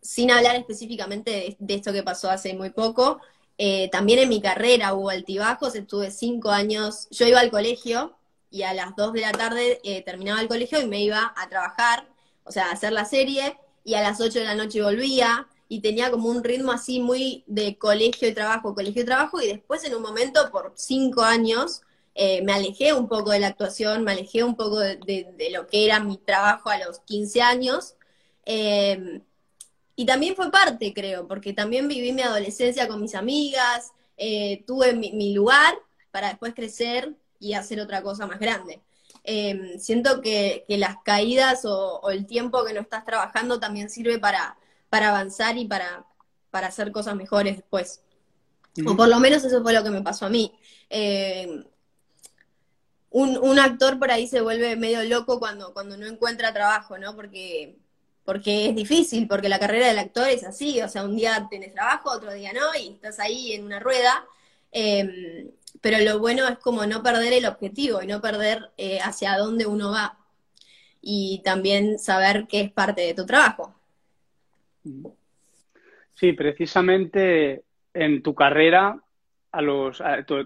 sin 0.00 0.30
hablar 0.30 0.56
específicamente 0.56 1.56
de, 1.58 1.74
esto 1.74 1.92
que 1.92 2.02
pasó 2.02 2.30
hace 2.30 2.54
muy 2.54 2.70
poco, 2.70 3.20
eh, 3.58 3.88
también 3.90 4.18
en 4.20 4.28
mi 4.28 4.40
carrera 4.40 4.94
hubo 4.94 5.10
altibajos, 5.10 5.74
estuve 5.74 6.10
cinco 6.10 6.50
años, 6.50 7.08
yo 7.10 7.26
iba 7.26 7.40
al 7.40 7.50
colegio 7.50 8.16
y 8.50 8.62
a 8.62 8.74
las 8.74 8.96
dos 8.96 9.12
de 9.12 9.20
la 9.20 9.32
tarde 9.32 9.80
terminaba 10.04 10.40
el 10.40 10.48
colegio 10.48 10.80
y 10.80 10.86
me 10.86 11.02
iba 11.02 11.32
a 11.36 11.48
trabajar, 11.48 12.08
o 12.44 12.52
sea, 12.52 12.66
a 12.70 12.72
hacer 12.72 12.92
la 12.92 13.04
serie, 13.04 13.56
y 13.84 13.94
a 13.94 14.02
las 14.02 14.20
ocho 14.20 14.38
de 14.38 14.44
la 14.44 14.54
noche 14.54 14.82
volvía, 14.82 15.48
y 15.72 15.80
tenía 15.80 16.10
como 16.10 16.28
un 16.28 16.44
ritmo 16.44 16.70
así 16.70 17.00
muy 17.00 17.44
de 17.46 17.78
colegio 17.78 18.28
y 18.28 18.34
trabajo, 18.34 18.74
colegio 18.74 19.00
y 19.00 19.06
trabajo, 19.06 19.40
y 19.40 19.46
después 19.46 19.82
en 19.84 19.94
un 19.94 20.02
momento, 20.02 20.50
por 20.50 20.74
cinco 20.76 21.22
años, 21.22 21.80
eh, 22.14 22.42
me 22.42 22.52
alejé 22.52 22.92
un 22.92 23.08
poco 23.08 23.30
de 23.30 23.40
la 23.40 23.46
actuación, 23.46 24.04
me 24.04 24.12
alejé 24.12 24.44
un 24.44 24.54
poco 24.54 24.80
de, 24.80 25.48
lo 25.50 25.66
que 25.66 25.86
era 25.86 25.98
mi 25.98 26.18
trabajo 26.18 26.68
a 26.68 26.76
los 26.76 26.98
15 27.00 27.40
años. 27.40 27.94
Eh, 28.44 29.22
y 29.96 30.04
también 30.04 30.36
fue 30.36 30.50
parte, 30.50 30.92
creo, 30.92 31.26
porque 31.26 31.54
también 31.54 31.88
viví 31.88 32.12
mi 32.12 32.20
adolescencia 32.20 32.86
con 32.86 33.00
mis 33.00 33.14
amigas, 33.14 33.92
eh, 34.18 34.64
tuve 34.66 34.92
mi, 34.92 35.32
lugar 35.32 35.74
para 36.10 36.28
después 36.28 36.52
crecer 36.52 37.14
y 37.40 37.54
hacer 37.54 37.80
otra 37.80 38.02
cosa 38.02 38.26
más 38.26 38.38
grande. 38.38 38.82
siento 39.78 40.20
que, 40.20 40.66
las 40.68 40.96
caídas 41.02 41.64
o, 41.64 42.10
el 42.10 42.26
tiempo 42.26 42.62
que 42.62 42.74
no 42.74 42.82
estás 42.82 43.06
trabajando 43.06 43.58
también 43.58 43.88
sirve 43.88 44.18
para, 44.18 44.58
para 44.92 45.08
avanzar 45.08 45.56
y 45.56 45.64
para, 45.64 46.04
para 46.50 46.66
hacer 46.66 46.92
cosas 46.92 47.16
mejores 47.16 47.56
después. 47.56 48.02
O 48.86 48.94
por 48.94 49.08
lo 49.08 49.18
menos 49.20 49.42
eso 49.42 49.62
fue 49.62 49.72
lo 49.72 49.82
que 49.82 49.88
me 49.88 50.02
pasó 50.02 50.26
a 50.26 50.28
mí. 50.28 50.52
Eh, 50.90 51.64
un, 53.08 53.58
actor 53.58 53.98
por 53.98 54.10
ahí 54.10 54.26
se 54.26 54.42
vuelve 54.42 54.76
medio 54.76 55.02
loco 55.04 55.38
cuando, 55.38 55.72
cuando 55.72 55.96
no 55.96 56.06
encuentra 56.06 56.52
trabajo, 56.52 56.98
¿no? 56.98 57.16
Porque, 57.16 57.78
porque 58.26 58.68
es 58.68 58.76
difícil, 58.76 59.26
porque 59.28 59.48
la 59.48 59.58
carrera 59.58 59.86
del 59.86 59.98
actor 59.98 60.28
es 60.28 60.44
así, 60.44 60.82
o 60.82 60.88
sea, 60.90 61.04
un 61.04 61.16
día 61.16 61.46
tienes 61.48 61.72
trabajo, 61.72 62.10
otro 62.10 62.34
día 62.34 62.52
no, 62.52 62.78
y 62.78 62.88
estás 62.88 63.18
ahí 63.18 63.54
en 63.54 63.64
una 63.64 63.80
rueda. 63.80 64.26
Em, 64.72 65.52
pero 65.80 66.00
lo 66.00 66.18
bueno 66.18 66.46
es 66.48 66.58
como 66.58 66.84
no 66.84 67.02
perder 67.02 67.32
el 67.32 67.46
objetivo 67.46 68.02
y 68.02 68.06
no 68.06 68.20
perder 68.20 68.72
eh, 68.76 69.00
hacia 69.00 69.38
dónde 69.38 69.64
uno 69.64 69.90
va. 69.90 70.18
Y 71.00 71.40
también 71.46 71.98
saber 71.98 72.46
que 72.46 72.60
es 72.60 72.70
parte 72.70 73.00
de 73.00 73.14
tu 73.14 73.24
trabajo. 73.24 73.74
Sí, 76.14 76.32
precisamente 76.32 77.62
en 77.94 78.22
tu 78.22 78.34
carrera, 78.34 78.98
a 79.52 79.62
los, 79.62 80.02
tu, 80.26 80.36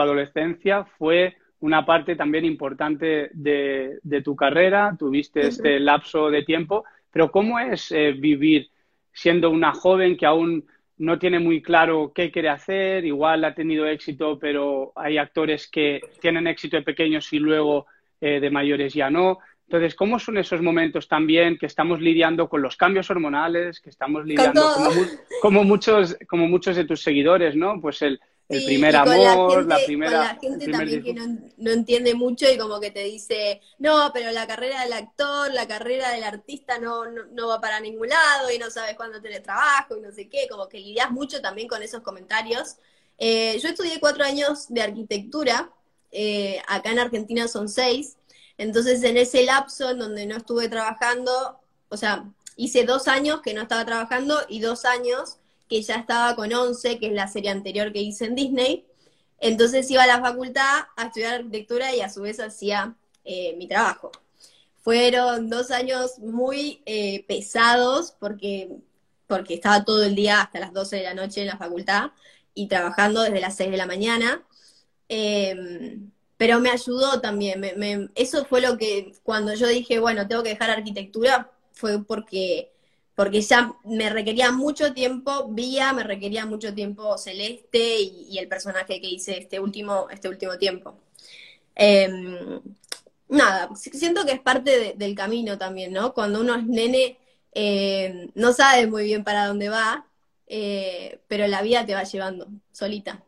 adolescencia 0.00 0.84
fue 0.84 1.36
una 1.60 1.84
parte 1.84 2.16
también 2.16 2.44
importante 2.44 3.30
de, 3.32 4.22
tu 4.24 4.36
carrera, 4.36 4.94
tuviste 4.98 5.40
este 5.48 5.80
lapso 5.80 6.30
de 6.30 6.42
tiempo, 6.42 6.84
pero 7.10 7.30
¿cómo 7.30 7.58
es 7.58 7.90
eh, 7.92 8.12
vivir 8.12 8.68
siendo 9.12 9.50
una 9.50 9.72
joven 9.72 10.16
que 10.16 10.26
aún 10.26 10.66
no 10.98 11.18
tiene 11.18 11.38
muy 11.38 11.62
claro 11.62 12.12
qué 12.14 12.30
quiere 12.30 12.48
hacer, 12.48 13.04
igual 13.04 13.44
ha 13.44 13.54
tenido 13.54 13.86
éxito, 13.86 14.38
pero 14.38 14.92
hay 14.94 15.18
actores 15.18 15.68
que 15.68 16.00
tienen 16.20 16.46
éxito 16.46 16.76
de 16.76 16.82
pequeños 16.82 17.32
y 17.32 17.38
luego 17.38 17.86
eh, 18.20 18.40
de 18.40 18.50
mayores 18.50 18.94
ya 18.94 19.10
no. 19.10 19.38
Entonces, 19.68 19.96
¿cómo 19.96 20.20
son 20.20 20.38
esos 20.38 20.62
momentos 20.62 21.08
también 21.08 21.58
que 21.58 21.66
estamos 21.66 22.00
lidiando 22.00 22.48
con 22.48 22.62
los 22.62 22.76
cambios 22.76 23.10
hormonales, 23.10 23.80
que 23.80 23.90
estamos 23.90 24.24
lidiando 24.24 24.62
como, 25.42 25.64
muchos, 25.64 26.16
como 26.28 26.46
muchos 26.46 26.76
de 26.76 26.84
tus 26.84 27.02
seguidores, 27.02 27.56
¿no? 27.56 27.80
Pues 27.80 28.00
el, 28.02 28.20
primer 28.46 28.94
amor, 28.94 29.66
la, 29.66 29.78
primera. 29.84 30.12
Con 30.12 30.20
la 30.20 30.38
gente 30.40 30.70
también 30.70 31.02
que 31.02 31.14
no, 31.14 31.70
entiende 31.72 32.14
mucho 32.14 32.46
y 32.48 32.56
como 32.56 32.78
que 32.78 32.92
te 32.92 33.02
dice, 33.02 33.60
no, 33.80 34.12
pero 34.14 34.30
la 34.30 34.46
carrera 34.46 34.82
del 34.82 34.92
actor, 34.92 35.52
la 35.52 35.66
carrera 35.66 36.12
del 36.12 36.22
artista 36.22 36.78
no, 36.78 37.04
no, 37.32 37.48
va 37.48 37.60
para 37.60 37.80
ningún 37.80 38.08
lado 38.08 38.52
y 38.52 38.58
no 38.58 38.70
sabes 38.70 38.94
cuándo 38.94 39.20
tenés 39.20 39.42
trabajo 39.42 39.96
y 39.96 40.00
no 40.00 40.12
sé 40.12 40.28
qué, 40.28 40.46
como 40.48 40.68
que 40.68 40.78
lidias 40.78 41.10
mucho 41.10 41.40
también 41.40 41.66
con 41.66 41.82
esos 41.82 42.02
comentarios. 42.02 42.76
Eh, 43.18 43.58
yo 43.60 43.68
estudié 43.68 43.98
cuatro 43.98 44.22
años 44.22 44.66
de 44.68 44.82
arquitectura, 44.82 45.72
eh, 46.12 46.62
acá 46.68 46.92
en 46.92 47.00
Argentina 47.00 47.48
son 47.48 47.68
seis. 47.68 48.16
Entonces, 48.58 49.02
en 49.02 49.16
ese 49.16 49.44
lapso 49.44 49.90
en 49.90 49.98
donde 49.98 50.26
no 50.26 50.36
estuve 50.36 50.68
trabajando, 50.68 51.60
o 51.88 51.96
sea, 51.96 52.24
hice 52.56 52.84
dos 52.84 53.08
años 53.08 53.42
que 53.42 53.54
no 53.54 53.62
estaba 53.62 53.84
trabajando 53.84 54.38
y 54.48 54.60
dos 54.60 54.84
años 54.84 55.38
que 55.68 55.82
ya 55.82 55.96
estaba 55.96 56.34
con 56.36 56.52
Once, 56.52 56.98
que 56.98 57.08
es 57.08 57.12
la 57.12 57.28
serie 57.28 57.50
anterior 57.50 57.92
que 57.92 58.00
hice 58.00 58.26
en 58.26 58.34
Disney. 58.34 58.86
Entonces 59.38 59.90
iba 59.90 60.02
a 60.02 60.06
la 60.06 60.20
facultad 60.20 60.86
a 60.96 61.06
estudiar 61.06 61.34
arquitectura 61.34 61.94
y 61.94 62.00
a 62.00 62.08
su 62.08 62.22
vez 62.22 62.40
hacía 62.40 62.96
eh, 63.24 63.54
mi 63.58 63.68
trabajo. 63.68 64.10
Fueron 64.82 65.50
dos 65.50 65.70
años 65.70 66.18
muy 66.18 66.82
eh, 66.86 67.24
pesados 67.26 68.14
porque, 68.18 68.70
porque 69.26 69.54
estaba 69.54 69.84
todo 69.84 70.04
el 70.04 70.14
día 70.14 70.40
hasta 70.40 70.60
las 70.60 70.72
12 70.72 70.96
de 70.96 71.02
la 71.02 71.14
noche 71.14 71.42
en 71.42 71.48
la 71.48 71.58
facultad 71.58 72.12
y 72.54 72.68
trabajando 72.68 73.22
desde 73.22 73.40
las 73.40 73.56
6 73.56 73.70
de 73.70 73.76
la 73.76 73.86
mañana. 73.86 74.42
Em, 75.08 76.10
pero 76.36 76.60
me 76.60 76.70
ayudó 76.70 77.20
también. 77.20 77.60
Me, 77.60 78.08
eso 78.14 78.44
fue 78.44 78.60
lo 78.60 78.76
que 78.78 79.12
cuando 79.22 79.54
yo 79.54 79.66
dije, 79.68 79.98
bueno, 79.98 80.28
tengo 80.28 80.42
que 80.42 80.50
dejar 80.50 80.70
arquitectura, 80.70 81.50
fue 81.72 82.02
porque, 82.04 82.72
porque 83.14 83.40
ya 83.42 83.74
me 83.84 84.10
requería 84.10 84.52
mucho 84.52 84.92
tiempo 84.94 85.48
Vía, 85.50 85.92
me 85.92 86.04
requería 86.04 86.46
mucho 86.46 86.74
tiempo 86.74 87.18
Celeste 87.18 88.00
y, 88.00 88.38
el 88.38 88.48
personaje 88.48 89.00
que 89.00 89.08
hice 89.08 89.38
este 89.38 89.60
último, 89.60 90.08
este 90.10 90.28
último 90.28 90.58
tiempo. 90.58 90.98
Em, 91.74 92.60
nada, 93.28 93.70
siento 93.76 94.24
que 94.24 94.32
es 94.32 94.40
parte 94.40 94.94
del 94.96 95.14
camino 95.14 95.58
también, 95.58 95.92
¿no? 95.92 96.14
Cuando 96.14 96.40
uno 96.40 96.54
es 96.56 96.64
nene, 96.66 97.18
eh, 97.52 98.30
no 98.34 98.52
sabe 98.52 98.86
muy 98.86 99.04
bien 99.04 99.24
para 99.24 99.46
dónde 99.46 99.68
va, 99.68 100.06
eh, 100.46 101.20
pero 101.28 101.46
la 101.48 101.62
vida 101.62 101.86
te 101.86 101.94
va 101.94 102.04
llevando 102.04 102.48
solita. 102.72 103.25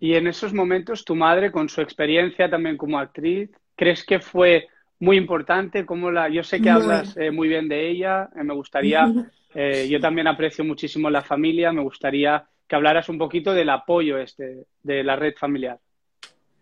Y 0.00 0.14
en 0.14 0.26
esos 0.26 0.52
momentos, 0.52 1.04
tu 1.04 1.14
madre, 1.14 1.50
con 1.50 1.68
su 1.68 1.80
experiencia 1.80 2.48
también 2.48 2.76
como 2.76 2.98
actriz, 2.98 3.50
¿crees 3.74 4.04
que 4.04 4.20
fue 4.20 4.68
muy 5.00 5.16
importante? 5.16 5.84
Como 5.84 6.10
la, 6.10 6.28
yo 6.28 6.44
sé 6.44 6.60
que 6.60 6.70
hablas 6.70 7.16
eh, 7.16 7.30
muy 7.30 7.48
bien 7.48 7.68
de 7.68 7.88
ella, 7.88 8.28
eh, 8.36 8.44
me 8.44 8.54
gustaría, 8.54 9.06
eh, 9.54 9.88
yo 9.90 10.00
también 10.00 10.28
aprecio 10.28 10.64
muchísimo 10.64 11.10
la 11.10 11.22
familia, 11.22 11.72
me 11.72 11.82
gustaría 11.82 12.46
que 12.66 12.76
hablaras 12.76 13.08
un 13.08 13.18
poquito 13.18 13.54
del 13.54 13.70
apoyo 13.70 14.18
este 14.18 14.66
de 14.82 15.02
la 15.02 15.16
red 15.16 15.34
familiar. 15.36 15.78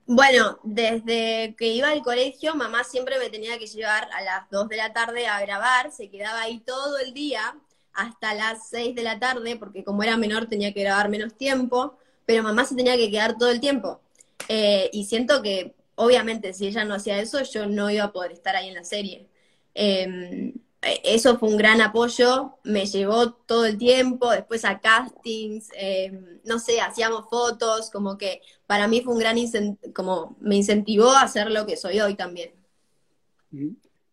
Bueno, 0.08 0.60
desde 0.62 1.56
que 1.58 1.66
iba 1.66 1.90
al 1.90 2.02
colegio, 2.02 2.54
mamá 2.54 2.84
siempre 2.84 3.18
me 3.18 3.28
tenía 3.28 3.58
que 3.58 3.66
llevar 3.66 4.08
a 4.12 4.22
las 4.22 4.48
2 4.50 4.68
de 4.68 4.76
la 4.76 4.92
tarde 4.92 5.26
a 5.26 5.40
grabar, 5.40 5.90
se 5.90 6.08
quedaba 6.08 6.42
ahí 6.42 6.60
todo 6.60 6.98
el 6.98 7.12
día 7.12 7.56
hasta 7.92 8.34
las 8.34 8.68
6 8.68 8.94
de 8.94 9.02
la 9.02 9.18
tarde, 9.18 9.56
porque 9.56 9.82
como 9.82 10.04
era 10.04 10.16
menor 10.16 10.46
tenía 10.46 10.72
que 10.72 10.82
grabar 10.82 11.08
menos 11.08 11.34
tiempo, 11.34 11.98
pero 12.26 12.42
mamá 12.42 12.64
se 12.64 12.74
tenía 12.74 12.96
que 12.96 13.10
quedar 13.10 13.38
todo 13.38 13.50
el 13.50 13.60
tiempo. 13.60 14.00
Eh, 14.48 14.90
y 14.92 15.04
siento 15.04 15.42
que, 15.42 15.74
obviamente, 15.94 16.52
si 16.52 16.66
ella 16.66 16.84
no 16.84 16.94
hacía 16.94 17.18
eso, 17.18 17.42
yo 17.42 17.66
no 17.66 17.90
iba 17.90 18.04
a 18.04 18.12
poder 18.12 18.32
estar 18.32 18.54
ahí 18.56 18.68
en 18.68 18.74
la 18.74 18.84
serie. 18.84 19.28
Em, 19.74 20.52
eso 21.04 21.38
fue 21.38 21.48
un 21.48 21.56
gran 21.56 21.80
apoyo, 21.80 22.58
me 22.64 22.86
llevó 22.86 23.32
todo 23.32 23.66
el 23.66 23.78
tiempo, 23.78 24.30
después 24.30 24.64
a 24.64 24.80
castings, 24.80 25.70
em, 25.76 26.40
no 26.44 26.58
sé, 26.58 26.80
hacíamos 26.80 27.28
fotos, 27.28 27.90
como 27.90 28.18
que 28.18 28.42
para 28.66 28.86
mí 28.88 29.00
fue 29.00 29.14
un 29.14 29.20
gran 29.20 29.36
como 29.94 30.36
me 30.40 30.56
incentivó 30.56 31.10
a 31.10 31.22
hacer 31.22 31.50
lo 31.50 31.66
que 31.66 31.76
soy 31.76 32.00
hoy 32.00 32.14
también. 32.14 32.52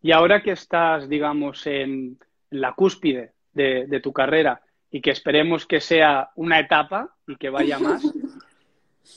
Y 0.01 0.11
ahora 0.11 0.41
que 0.41 0.51
estás, 0.51 1.07
digamos, 1.09 1.65
en 1.67 2.17
la 2.49 2.73
cúspide 2.73 3.33
de, 3.53 3.99
tu 4.01 4.11
carrera 4.11 4.61
y 4.93 5.01
que 5.01 5.09
esperemos 5.09 5.65
que 5.65 5.81
sea 5.81 6.29
una 6.35 6.59
etapa 6.59 7.15
y 7.27 7.35
que 7.35 7.49
vaya 7.49 7.79
más, 7.79 8.03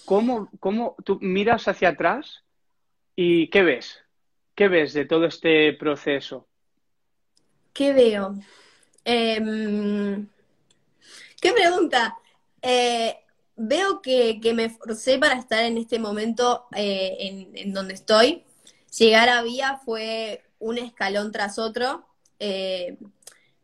¿cómo, 0.06 0.48
¿cómo 0.58 0.96
tú 1.04 1.18
miras 1.20 1.68
hacia 1.68 1.90
atrás 1.90 2.42
y 3.14 3.48
qué 3.50 3.62
ves? 3.62 4.02
¿Qué 4.54 4.68
ves 4.68 4.94
de 4.94 5.04
todo 5.04 5.26
este 5.26 5.74
proceso? 5.74 6.48
¿Qué 7.74 7.92
veo? 7.92 8.36
Em, 9.04 10.26
¿Qué 11.42 11.52
pregunta? 11.52 12.16
Eh, 12.62 13.14
veo 13.54 14.00
que, 14.00 14.40
me 14.54 14.70
forcé 14.70 15.18
para 15.18 15.38
estar 15.38 15.62
en 15.62 15.76
este 15.76 15.98
momento 15.98 16.68
eh, 16.74 17.52
en, 17.54 17.74
donde 17.74 17.92
estoy. 17.92 18.44
Llegar 18.98 19.28
a 19.28 19.42
Vía 19.42 19.78
fue 19.84 20.42
un 20.58 20.78
escalón 20.78 21.32
tras 21.32 21.58
otro. 21.58 22.06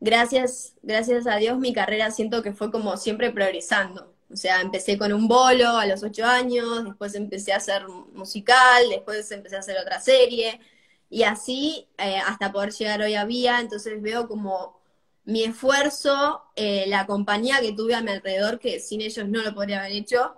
Gracias, 0.04 0.74
gracias 0.82 1.28
a 1.28 1.36
Dios 1.36 1.60
mi 1.60 1.72
carrera 1.72 2.10
siento 2.10 2.42
que 2.42 2.52
fue 2.52 2.72
como 2.72 2.96
siempre 2.96 3.30
progresando. 3.30 4.12
O 4.32 4.36
sea, 4.36 4.60
empecé 4.60 4.98
con 4.98 5.12
un 5.12 5.28
bolo 5.28 5.68
a 5.76 5.86
los 5.86 6.02
ocho 6.02 6.24
años, 6.26 6.84
después 6.84 7.14
empecé 7.14 7.52
a 7.52 7.58
hacer 7.58 7.86
musical, 7.86 8.88
después 8.90 9.30
empecé 9.30 9.54
a 9.54 9.60
hacer 9.60 9.78
otra 9.78 10.00
serie, 10.00 10.60
y 11.08 11.22
así 11.22 11.86
eh, 11.98 12.16
hasta 12.18 12.50
poder 12.50 12.72
llegar 12.72 13.00
hoy 13.02 13.14
a 13.14 13.24
Vía. 13.24 13.60
Entonces 13.60 14.02
veo 14.02 14.26
como 14.26 14.80
mi 15.24 15.44
esfuerzo, 15.44 16.42
eh, 16.56 16.84
la 16.88 17.06
compañía 17.06 17.60
que 17.60 17.72
tuve 17.72 17.94
a 17.94 18.02
mi 18.02 18.10
alrededor, 18.10 18.58
que 18.58 18.80
sin 18.80 19.02
ellos 19.02 19.28
no 19.28 19.40
lo 19.42 19.54
podría 19.54 19.80
haber 19.80 19.92
hecho, 19.92 20.34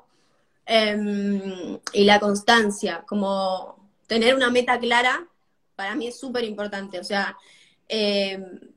em, 0.67 1.79
y 1.95 2.05
la 2.05 2.21
constancia, 2.21 3.03
como 3.07 3.91
tener 4.07 4.35
una 4.35 4.51
meta 4.51 4.79
clara, 4.79 5.27
para 5.75 5.95
mí 5.95 6.09
es 6.09 6.19
súper 6.21 6.45
importante. 6.45 6.99
O 7.01 7.05
sea, 7.05 7.37
em, 7.89 8.74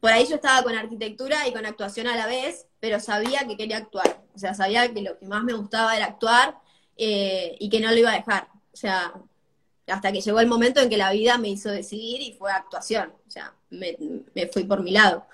por 0.00 0.10
ahí 0.10 0.26
yo 0.26 0.36
estaba 0.36 0.62
con 0.62 0.74
arquitectura 0.74 1.46
y 1.48 1.52
con 1.52 1.66
actuación 1.66 2.06
a 2.06 2.16
la 2.16 2.26
vez, 2.26 2.66
pero 2.80 3.00
sabía 3.00 3.46
que 3.46 3.56
quería 3.56 3.78
actuar. 3.78 4.22
O 4.34 4.38
sea, 4.38 4.54
sabía 4.54 4.92
que 4.92 5.02
lo 5.02 5.18
que 5.18 5.26
más 5.26 5.42
me 5.44 5.54
gustaba 5.54 5.96
era 5.96 6.06
actuar 6.06 6.58
eh, 6.96 7.56
y 7.58 7.68
que 7.68 7.80
no 7.80 7.90
lo 7.90 7.96
iba 7.96 8.10
a 8.10 8.16
dejar. 8.16 8.48
O 8.72 8.76
sea, 8.76 9.14
hasta 9.86 10.12
que 10.12 10.20
llegó 10.20 10.40
el 10.40 10.46
momento 10.46 10.80
en 10.80 10.88
que 10.88 10.96
la 10.96 11.12
vida 11.12 11.38
me 11.38 11.48
hizo 11.48 11.70
decidir 11.70 12.20
y 12.20 12.32
fue 12.32 12.50
actuación, 12.50 13.12
o 13.26 13.30
sea, 13.30 13.54
me, 13.70 13.96
fui 14.52 14.64
por 14.64 14.82
mi 14.82 14.90
lado. 14.90 15.26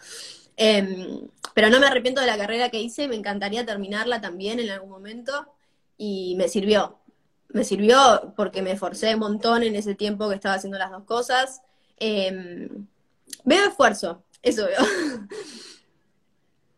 Em, 0.57 1.28
pero 1.54 1.71
no 1.71 1.81
me 1.81 1.87
arrepiento 1.87 2.21
de 2.21 2.26
la 2.26 2.37
carrera 2.37 2.69
que 2.69 2.81
hice, 2.81 3.09
me 3.09 3.16
encantaría 3.16 3.64
terminarla 3.64 4.21
también 4.21 4.61
en 4.61 4.71
algún 4.71 4.90
momento 4.90 5.47
y 5.97 6.35
me 6.37 6.49
sirvió. 6.49 6.99
Me 7.49 7.64
sirvió 7.64 8.33
porque 8.37 8.62
me 8.62 8.73
esforcé 8.73 9.14
un 9.14 9.21
montón 9.21 9.62
en 9.62 9.76
ese 9.76 9.95
tiempo 9.95 10.28
que 10.28 10.35
estaba 10.35 10.54
haciendo 10.54 10.78
las 10.78 10.90
dos 10.90 11.04
cosas. 11.04 11.62
Em, 11.99 12.87
veo 13.45 13.69
esfuerzo, 13.69 14.23
eso 14.43 14.67
veo. 14.67 14.79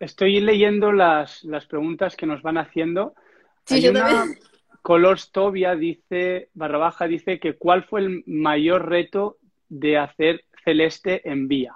Estoy 0.01 0.41
leyendo 0.41 0.93
las, 0.93 1.45
las 1.45 1.67
preguntas 1.67 2.17
que 2.17 2.27
nos 2.27 2.43
van 2.43 2.59
haciendo. 2.59 3.15
Sí, 3.65 3.81
yo 3.81 3.93
también 3.93 4.39
Colors 4.85 5.33
Tobia 5.33 5.75
dice, 5.75 6.51
barra 6.53 6.77
baja, 6.77 7.07
dice 7.07 7.41
que 7.41 7.57
cuál 7.57 7.85
fue 7.85 8.01
el 8.01 8.23
mayor 8.27 8.87
reto 8.87 9.39
de 9.71 9.97
hacer 9.97 10.45
Celeste 10.63 11.27
en 11.27 11.49
vía. 11.49 11.75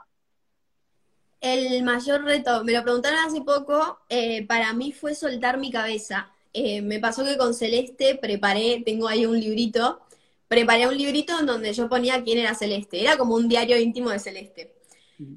El 1.40 1.82
mayor 1.84 2.22
reto, 2.24 2.62
me 2.64 2.72
lo 2.72 2.82
preguntaron 2.82 3.18
hace 3.20 3.40
poco, 3.40 4.00
eh, 4.10 4.46
para 4.46 4.74
mí 4.74 4.92
fue 4.92 5.14
soltar 5.14 5.56
mi 5.56 5.70
cabeza. 5.70 6.30
Eh, 6.52 6.82
me 6.82 6.98
pasó 6.98 7.24
que 7.24 7.38
con 7.38 7.54
Celeste 7.54 8.18
preparé, 8.20 8.82
tengo 8.84 9.08
ahí 9.08 9.24
un 9.24 9.40
librito, 9.40 10.02
preparé 10.46 10.86
un 10.86 10.98
librito 10.98 11.40
en 11.40 11.46
donde 11.46 11.72
yo 11.72 11.88
ponía 11.88 12.22
quién 12.22 12.36
era 12.36 12.54
Celeste, 12.54 13.00
era 13.00 13.16
como 13.16 13.36
un 13.36 13.48
diario 13.48 13.78
íntimo 13.78 14.10
de 14.10 14.18
Celeste. 14.18 14.74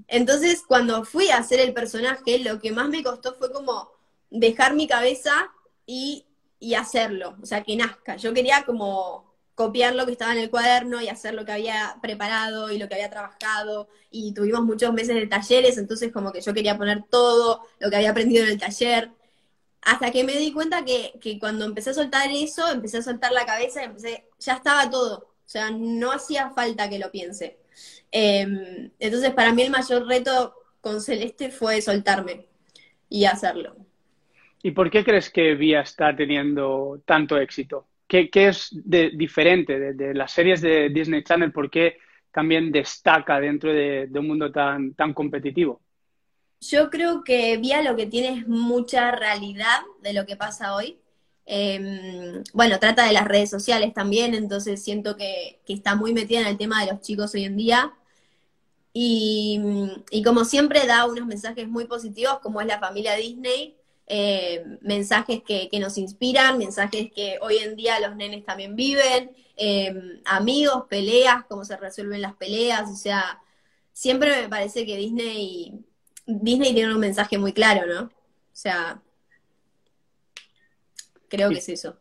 Entonces, 0.08 0.64
cuando 0.68 1.04
fui 1.06 1.30
a 1.30 1.38
hacer 1.38 1.60
el 1.60 1.74
personaje, 1.74 2.40
lo 2.40 2.60
que 2.60 2.72
más 2.72 2.90
me 2.90 3.04
costó 3.04 3.36
fue 3.36 3.52
como 3.52 3.90
dejar 4.30 4.76
mi 4.76 4.88
cabeza 4.88 5.52
y 5.86 6.26
y 6.62 6.76
hacerlo, 6.76 7.36
o 7.42 7.46
sea, 7.46 7.64
que 7.64 7.76
nazca. 7.76 8.16
Yo 8.18 8.34
quería 8.34 8.64
como 8.66 9.34
copiar 9.56 9.96
lo 9.96 10.06
que 10.06 10.14
estaba 10.14 10.34
en 10.34 10.40
el 10.40 10.50
cuaderno 10.52 11.02
y 11.02 11.10
hacer 11.10 11.34
lo 11.34 11.44
que 11.44 11.52
había 11.52 11.98
preparado 12.02 12.72
y 12.72 12.78
lo 12.78 12.88
que 12.88 12.96
había 12.96 13.10
trabajado 13.10 13.90
y 14.12 14.34
tuvimos 14.34 14.62
muchos 14.64 14.94
meses 14.94 15.16
de 15.16 15.28
talleres, 15.28 15.78
entonces 15.78 16.12
como 16.14 16.32
que 16.32 16.42
yo 16.42 16.54
quería 16.54 16.78
poner 16.78 17.04
todo 17.10 17.62
lo 17.80 17.90
que 17.90 17.96
había 17.98 18.12
aprendido 18.12 18.44
en 18.46 18.52
el 18.52 18.60
taller, 18.60 19.12
hasta 19.82 20.12
que 20.12 20.24
me 20.24 20.34
di 20.38 20.54
cuenta 20.54 20.86
que, 20.86 21.38
cuando 21.40 21.66
empecé 21.66 21.92
a 21.92 21.94
soltar 21.96 22.30
eso, 22.32 22.70
empecé 22.70 23.00
a 23.00 23.04
soltar 23.04 23.32
la 23.32 23.46
cabeza 23.46 23.82
y 23.82 23.86
empecé, 23.86 24.30
ya 24.40 24.54
estaba 24.56 24.90
todo, 24.90 25.18
o 25.20 25.50
sea, 25.50 25.72
no 25.72 26.12
hacía 26.12 26.52
falta 26.52 26.90
que 26.90 27.00
lo 27.00 27.12
piense. 27.12 27.58
Em, 28.12 28.92
entonces 29.00 29.32
para 29.32 29.54
mí 29.54 29.62
el 29.64 29.72
mayor 29.72 30.06
reto 30.06 30.54
con 30.82 31.02
Celeste 31.02 31.50
fue 31.50 31.82
soltarme 31.82 32.46
y 33.10 33.26
hacerlo. 33.26 33.76
¿Y 34.64 34.72
por 34.72 34.90
qué 34.92 35.04
crees 35.04 35.30
que 35.30 35.56
Vía 35.56 35.82
está 35.82 36.16
teniendo 36.16 37.02
tanto 37.06 37.38
éxito? 37.38 37.88
¿Qué, 38.08 38.30
es 38.34 38.70
de, 38.72 39.12
diferente 39.12 39.94
de, 39.94 40.14
las 40.14 40.34
series 40.34 40.62
de 40.62 40.90
Disney 40.90 41.24
Channel? 41.24 41.52
¿Por 41.52 41.70
qué 41.70 41.98
también 42.32 42.72
destaca 42.72 43.40
dentro 43.40 43.74
de, 43.74 44.10
un 44.14 44.28
mundo 44.28 44.52
tan, 44.52 44.94
tan 44.94 45.14
competitivo? 45.14 45.82
Yo 46.60 46.90
creo 46.90 47.24
que 47.24 47.58
Vía 47.58 47.82
lo 47.82 47.96
que 47.96 48.06
tiene 48.06 48.40
es 48.40 48.48
mucha 48.48 49.12
realidad 49.12 49.80
de 50.02 50.14
lo 50.14 50.26
que 50.26 50.36
pasa 50.36 50.76
hoy. 50.76 51.01
Em, 51.46 52.44
bueno, 52.54 52.80
trata 52.80 53.06
de 53.06 53.14
las 53.14 53.26
redes 53.28 53.50
sociales 53.50 53.94
también, 53.94 54.34
entonces 54.36 54.84
siento 54.84 55.18
que, 55.18 55.60
está 55.68 55.96
muy 55.96 56.14
metida 56.14 56.42
en 56.42 56.48
el 56.48 56.58
tema 56.58 56.84
de 56.84 56.92
los 56.92 57.02
chicos 57.02 57.34
hoy 57.34 57.46
en 57.46 57.58
día. 57.58 57.94
Y, 58.94 59.62
y, 60.12 60.22
como 60.24 60.44
siempre 60.46 60.86
da 60.86 61.06
unos 61.06 61.26
mensajes 61.26 61.68
muy 61.68 61.86
positivos, 61.86 62.40
como 62.40 62.60
es 62.62 62.68
la 62.68 62.80
familia 62.80 63.16
Disney, 63.16 63.78
eh, 64.14 64.66
mensajes 64.82 65.42
que, 65.42 65.70
nos 65.80 65.98
inspiran, 65.98 66.58
mensajes 66.58 67.10
que 67.14 67.38
hoy 67.42 67.60
en 67.60 67.78
día 67.78 67.98
los 68.02 68.14
nenes 68.18 68.44
también 68.44 68.76
viven, 68.76 69.32
eh, 69.56 70.20
amigos, 70.26 70.84
peleas, 70.90 71.46
cómo 71.48 71.64
se 71.64 71.78
resuelven 71.78 72.22
las 72.22 72.36
peleas, 72.36 72.90
o 72.90 72.96
sea, 72.98 73.40
siempre 73.94 74.42
me 74.42 74.50
parece 74.50 74.86
que 74.86 74.98
Disney, 74.98 75.86
Disney 76.26 76.74
tiene 76.74 76.94
un 76.94 77.00
mensaje 77.00 77.38
muy 77.38 77.54
claro, 77.54 77.88
¿no? 77.88 78.02
O 78.08 78.12
sea, 78.52 79.02
creo 81.32 81.50
que 81.50 81.58
es 81.58 81.70
eso. 81.70 81.98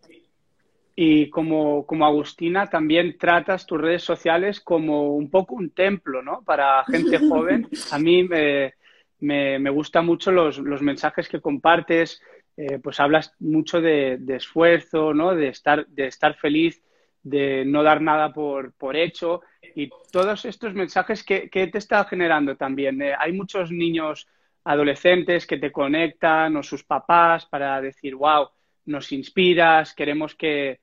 Y 0.94 1.30
como, 1.30 1.86
como 1.86 2.04
Agustina, 2.04 2.68
también 2.68 3.16
tratas 3.16 3.64
tus 3.64 3.80
redes 3.80 4.02
sociales 4.02 4.60
como 4.60 5.14
un 5.14 5.30
poco 5.30 5.54
un 5.54 5.70
templo, 5.70 6.22
¿no? 6.22 6.42
Para 6.42 6.84
gente 6.84 7.18
joven. 7.28 7.66
A 7.90 7.98
mí 7.98 8.24
me 8.24 8.74
me, 9.20 9.58
me 9.58 9.70
gusta 9.70 10.02
mucho 10.02 10.32
los, 10.32 10.58
los, 10.58 10.82
mensajes 10.82 11.28
que 11.28 11.40
compartes, 11.40 12.22
eh, 12.56 12.78
pues 12.82 12.98
hablas 13.00 13.34
mucho 13.38 13.80
de, 13.80 14.18
esfuerzo, 14.28 15.14
¿no? 15.14 15.34
De 15.34 15.48
estar, 15.48 15.86
de 15.86 16.06
estar 16.06 16.34
feliz, 16.36 16.82
de 17.22 17.64
no 17.66 17.82
dar 17.82 18.00
nada 18.00 18.32
por, 18.32 18.72
por 18.72 18.96
hecho 18.96 19.42
y 19.74 19.90
todos 20.10 20.44
estos 20.46 20.74
mensajes 20.74 21.22
que, 21.22 21.48
te 21.48 21.78
está 21.78 22.04
generando 22.04 22.56
también. 22.56 23.00
Eh, 23.02 23.14
hay 23.18 23.32
muchos 23.32 23.70
niños 23.70 24.26
adolescentes 24.64 25.46
que 25.46 25.58
te 25.58 25.70
conectan 25.70 26.56
o 26.56 26.62
sus 26.62 26.82
papás 26.84 27.46
para 27.46 27.80
decir, 27.80 28.14
wow, 28.14 28.48
nos 28.90 29.12
inspiras, 29.12 29.94
queremos 29.94 30.34
que 30.34 30.80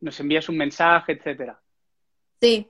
nos 0.00 0.18
envíes 0.20 0.48
un 0.48 0.58
mensaje, 0.58 1.12
etcétera. 1.12 1.60
Sí. 2.40 2.68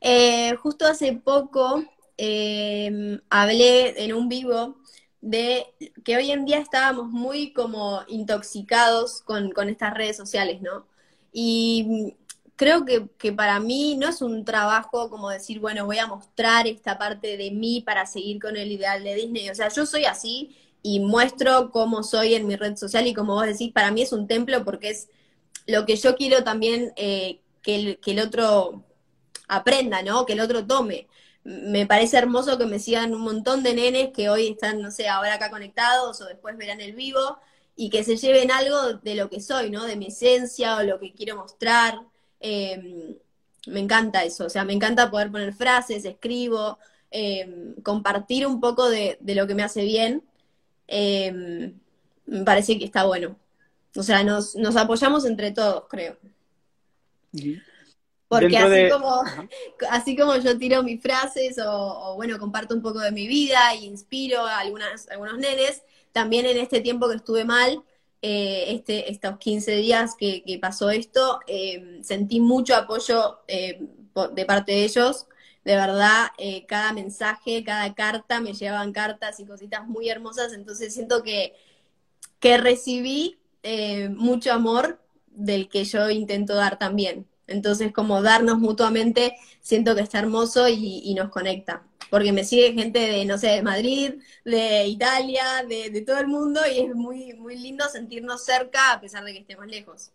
Eh, 0.00 0.54
justo 0.56 0.86
hace 0.86 1.12
poco 1.12 1.84
Em, 2.16 3.20
hablé 3.30 4.04
en 4.04 4.12
un 4.12 4.28
vivo 4.28 4.76
de 5.20 5.66
que 6.04 6.16
hoy 6.16 6.30
en 6.30 6.44
día 6.44 6.58
estábamos 6.58 7.08
muy 7.08 7.52
como 7.52 8.02
intoxicados 8.08 9.22
con, 9.22 9.50
estas 9.68 9.94
redes 9.94 10.16
sociales, 10.16 10.60
¿no? 10.62 10.86
Y 11.32 12.14
creo 12.56 12.84
que, 12.84 13.08
que, 13.18 13.32
para 13.32 13.58
mí 13.60 13.96
no 13.96 14.08
es 14.08 14.20
un 14.22 14.44
trabajo 14.44 15.10
como 15.10 15.30
decir, 15.30 15.58
bueno, 15.60 15.86
voy 15.86 15.98
a 15.98 16.06
mostrar 16.06 16.66
esta 16.66 16.98
parte 16.98 17.36
de 17.36 17.50
mí 17.50 17.80
para 17.84 18.06
seguir 18.06 18.40
con 18.40 18.56
el 18.56 18.70
ideal 18.70 19.02
de 19.02 19.14
Disney. 19.14 19.50
O 19.50 19.54
sea, 19.54 19.68
yo 19.68 19.86
soy 19.86 20.04
así 20.04 20.56
y 20.82 21.00
muestro 21.00 21.70
cómo 21.70 22.02
soy 22.02 22.34
en 22.34 22.46
mi 22.46 22.56
red 22.56 22.76
social 22.76 23.06
y 23.06 23.14
como 23.14 23.34
vos 23.34 23.46
decís, 23.46 23.72
para 23.72 23.90
mí 23.90 24.02
es 24.02 24.12
un 24.12 24.26
templo 24.26 24.64
porque 24.64 24.90
es 24.90 25.08
lo 25.66 25.86
que 25.86 25.96
yo 25.96 26.16
quiero 26.16 26.42
también 26.44 26.92
eh, 26.96 27.40
que, 27.62 27.74
el, 27.76 27.98
que 27.98 28.12
el 28.12 28.20
otro 28.20 28.84
aprenda, 29.48 30.02
¿no? 30.02 30.26
Que 30.26 30.32
el 30.32 30.40
otro 30.40 30.66
tome. 30.66 31.08
Me 31.44 31.86
parece 31.86 32.18
hermoso 32.18 32.58
que 32.58 32.66
me 32.66 32.78
sigan 32.78 33.14
un 33.14 33.20
montón 33.22 33.62
de 33.62 33.74
nenes 33.74 34.10
que 34.12 34.28
hoy 34.28 34.48
están, 34.48 34.80
no 34.80 34.90
sé, 34.90 35.08
ahora 35.08 35.34
acá 35.34 35.50
conectados 35.50 36.20
o 36.20 36.26
después 36.26 36.56
verán 36.56 36.80
el 36.80 36.92
vivo 36.94 37.38
y 37.76 37.90
que 37.90 38.04
se 38.04 38.16
lleven 38.16 38.50
algo 38.50 38.94
de 38.94 39.14
lo 39.14 39.28
que 39.30 39.40
soy, 39.40 39.70
¿no? 39.70 39.84
De 39.84 39.96
mi 39.96 40.06
esencia 40.06 40.76
o 40.76 40.82
lo 40.82 41.00
que 41.00 41.12
quiero 41.12 41.36
mostrar. 41.36 42.00
Em, 42.40 43.16
me 43.66 43.80
encanta 43.80 44.24
eso, 44.24 44.46
o 44.46 44.50
sea, 44.50 44.64
me 44.64 44.72
encanta 44.72 45.10
poder 45.10 45.30
poner 45.30 45.52
frases, 45.54 46.04
escribo, 46.04 46.78
em, 47.10 47.74
compartir 47.82 48.46
un 48.46 48.60
poco 48.60 48.88
de, 48.90 49.18
lo 49.20 49.46
que 49.46 49.54
me 49.54 49.62
hace 49.62 49.84
bien. 49.84 50.24
Em, 50.94 51.72
me 52.26 52.44
parece 52.44 52.78
que 52.78 52.84
está 52.84 53.04
bueno. 53.04 53.34
O 53.96 54.02
sea, 54.02 54.22
nos, 54.22 54.54
nos 54.56 54.76
apoyamos 54.76 55.24
entre 55.24 55.50
todos, 55.50 55.84
creo. 55.88 56.18
Porque 58.28 58.58
así, 58.58 58.90
como, 58.90 59.22
así 59.90 60.16
como 60.16 60.36
yo 60.36 60.58
tiro 60.58 60.82
mis 60.82 61.00
frases 61.00 61.56
o, 61.64 62.14
bueno, 62.16 62.38
comparto 62.38 62.74
un 62.74 62.82
poco 62.82 63.00
de 63.00 63.10
mi 63.10 63.26
vida 63.26 63.72
e 63.72 63.84
inspiro 63.84 64.40
a 64.46 64.58
algunas, 64.58 65.08
algunos 65.08 65.38
nenes, 65.38 65.82
también 66.12 66.44
en 66.44 66.58
este 66.58 66.80
tiempo 66.80 67.08
que 67.08 67.16
estuve 67.16 67.44
mal, 67.44 67.82
eh, 68.20 68.66
este, 68.68 69.10
estos 69.10 69.38
15 69.38 69.76
días 69.76 70.14
que, 70.14 70.58
pasó 70.60 70.90
esto, 70.90 71.40
eh, 71.46 72.00
sentí 72.02 72.38
mucho 72.38 72.76
apoyo 72.76 73.40
eh, 73.48 73.80
de 74.32 74.44
parte 74.44 74.72
de 74.72 74.84
ellos. 74.84 75.26
De 75.64 75.76
verdad, 75.76 76.28
cada 76.66 76.92
mensaje, 76.92 77.62
cada 77.64 77.94
carta, 77.94 78.40
me 78.40 78.52
llevaban 78.52 78.92
cartas 78.92 79.38
y 79.38 79.46
cositas 79.46 79.86
muy 79.86 80.08
hermosas, 80.08 80.52
entonces 80.52 80.92
siento 80.92 81.22
que, 81.22 81.54
que 82.40 82.56
recibí 82.58 83.38
mucho 84.10 84.52
amor 84.52 85.00
del 85.26 85.68
que 85.68 85.84
yo 85.84 86.10
intento 86.10 86.54
dar 86.56 86.78
también. 86.78 87.26
Entonces, 87.46 87.92
como 87.92 88.22
darnos 88.22 88.58
mutuamente, 88.58 89.34
siento 89.60 89.94
que 89.94 90.00
está 90.00 90.18
hermoso 90.18 90.68
y 90.68 91.14
nos 91.14 91.28
conecta 91.28 91.84
porque 92.12 92.30
me 92.30 92.44
sigue 92.44 92.74
gente 92.74 92.98
de, 92.98 93.24
no 93.24 93.38
sé, 93.38 93.46
de 93.46 93.62
Madrid, 93.62 94.16
de 94.44 94.86
Italia, 94.86 95.64
de, 95.66 96.02
todo 96.02 96.18
el 96.18 96.26
mundo 96.26 96.60
y 96.70 96.80
es 96.80 96.94
muy, 96.94 97.32
muy 97.32 97.56
lindo 97.56 97.86
sentirnos 97.88 98.44
cerca 98.44 98.92
a 98.92 99.00
pesar 99.00 99.24
de 99.24 99.32
que 99.32 99.38
estemos 99.38 99.66
lejos. 99.66 100.12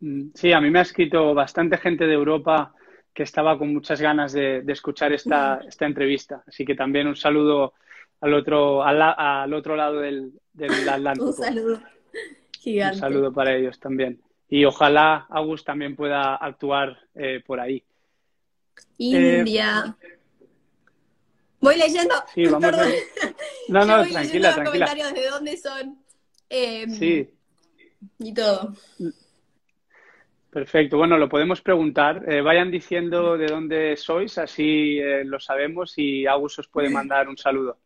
Mm, 0.00 0.30
sí, 0.34 0.52
a 0.52 0.60
mí 0.60 0.70
me 0.70 0.80
ha 0.80 0.82
escrito 0.82 1.34
bastante 1.34 1.78
gente 1.78 2.04
de 2.04 2.14
Europa 2.14 2.74
que 3.18 3.24
estaba 3.24 3.58
con 3.58 3.72
muchas 3.72 4.00
ganas 4.00 4.32
de, 4.32 4.62
escuchar 4.68 5.12
esta, 5.12 5.58
esta, 5.68 5.86
entrevista. 5.86 6.44
Así 6.46 6.64
que 6.64 6.76
también 6.76 7.08
un 7.08 7.16
saludo 7.16 7.74
al 8.20 8.32
otro, 8.32 8.84
al, 8.84 9.52
otro 9.52 9.74
lado 9.74 9.98
del, 9.98 10.34
Atlántico. 10.88 11.26
un 11.26 11.32
saludo 11.32 11.82
gigante. 12.60 12.94
Un 12.94 13.00
saludo 13.00 13.32
para 13.32 13.56
ellos 13.56 13.80
también. 13.80 14.22
Y 14.48 14.64
ojalá 14.64 15.26
Agus 15.30 15.64
también 15.64 15.96
pueda 15.96 16.36
actuar 16.36 16.96
eh, 17.16 17.42
por 17.44 17.58
ahí. 17.58 17.82
India. 18.98 19.96
Eh, 20.00 20.18
Voy 21.60 21.76
leyendo. 21.76 22.14
Sí, 22.32 22.44
vamos 22.44 22.70
Perdón. 22.70 22.92
No, 23.68 23.84
no, 23.84 24.06
tranquila, 24.06 24.54
tranquila. 24.54 24.86
comentarios 24.86 25.12
de 25.12 25.28
dónde 25.28 25.56
son. 25.56 25.98
Em, 26.48 26.90
sí. 26.90 27.28
Y 28.20 28.32
todo. 28.32 28.74
Perfecto. 30.50 30.96
Bueno, 30.96 31.18
lo 31.18 31.28
podemos 31.28 31.60
preguntar. 31.60 32.24
Eh, 32.26 32.40
vayan 32.40 32.70
diciendo 32.70 33.36
de 33.36 33.46
dónde 33.46 33.96
sois, 33.96 34.38
así 34.38 34.98
eh, 34.98 35.22
lo 35.24 35.38
sabemos 35.38 35.92
y 35.98 36.26
Agus 36.26 36.58
os 36.58 36.68
puede 36.68 36.88
mandar 36.88 37.28
un 37.28 37.36
saludo. 37.36 37.78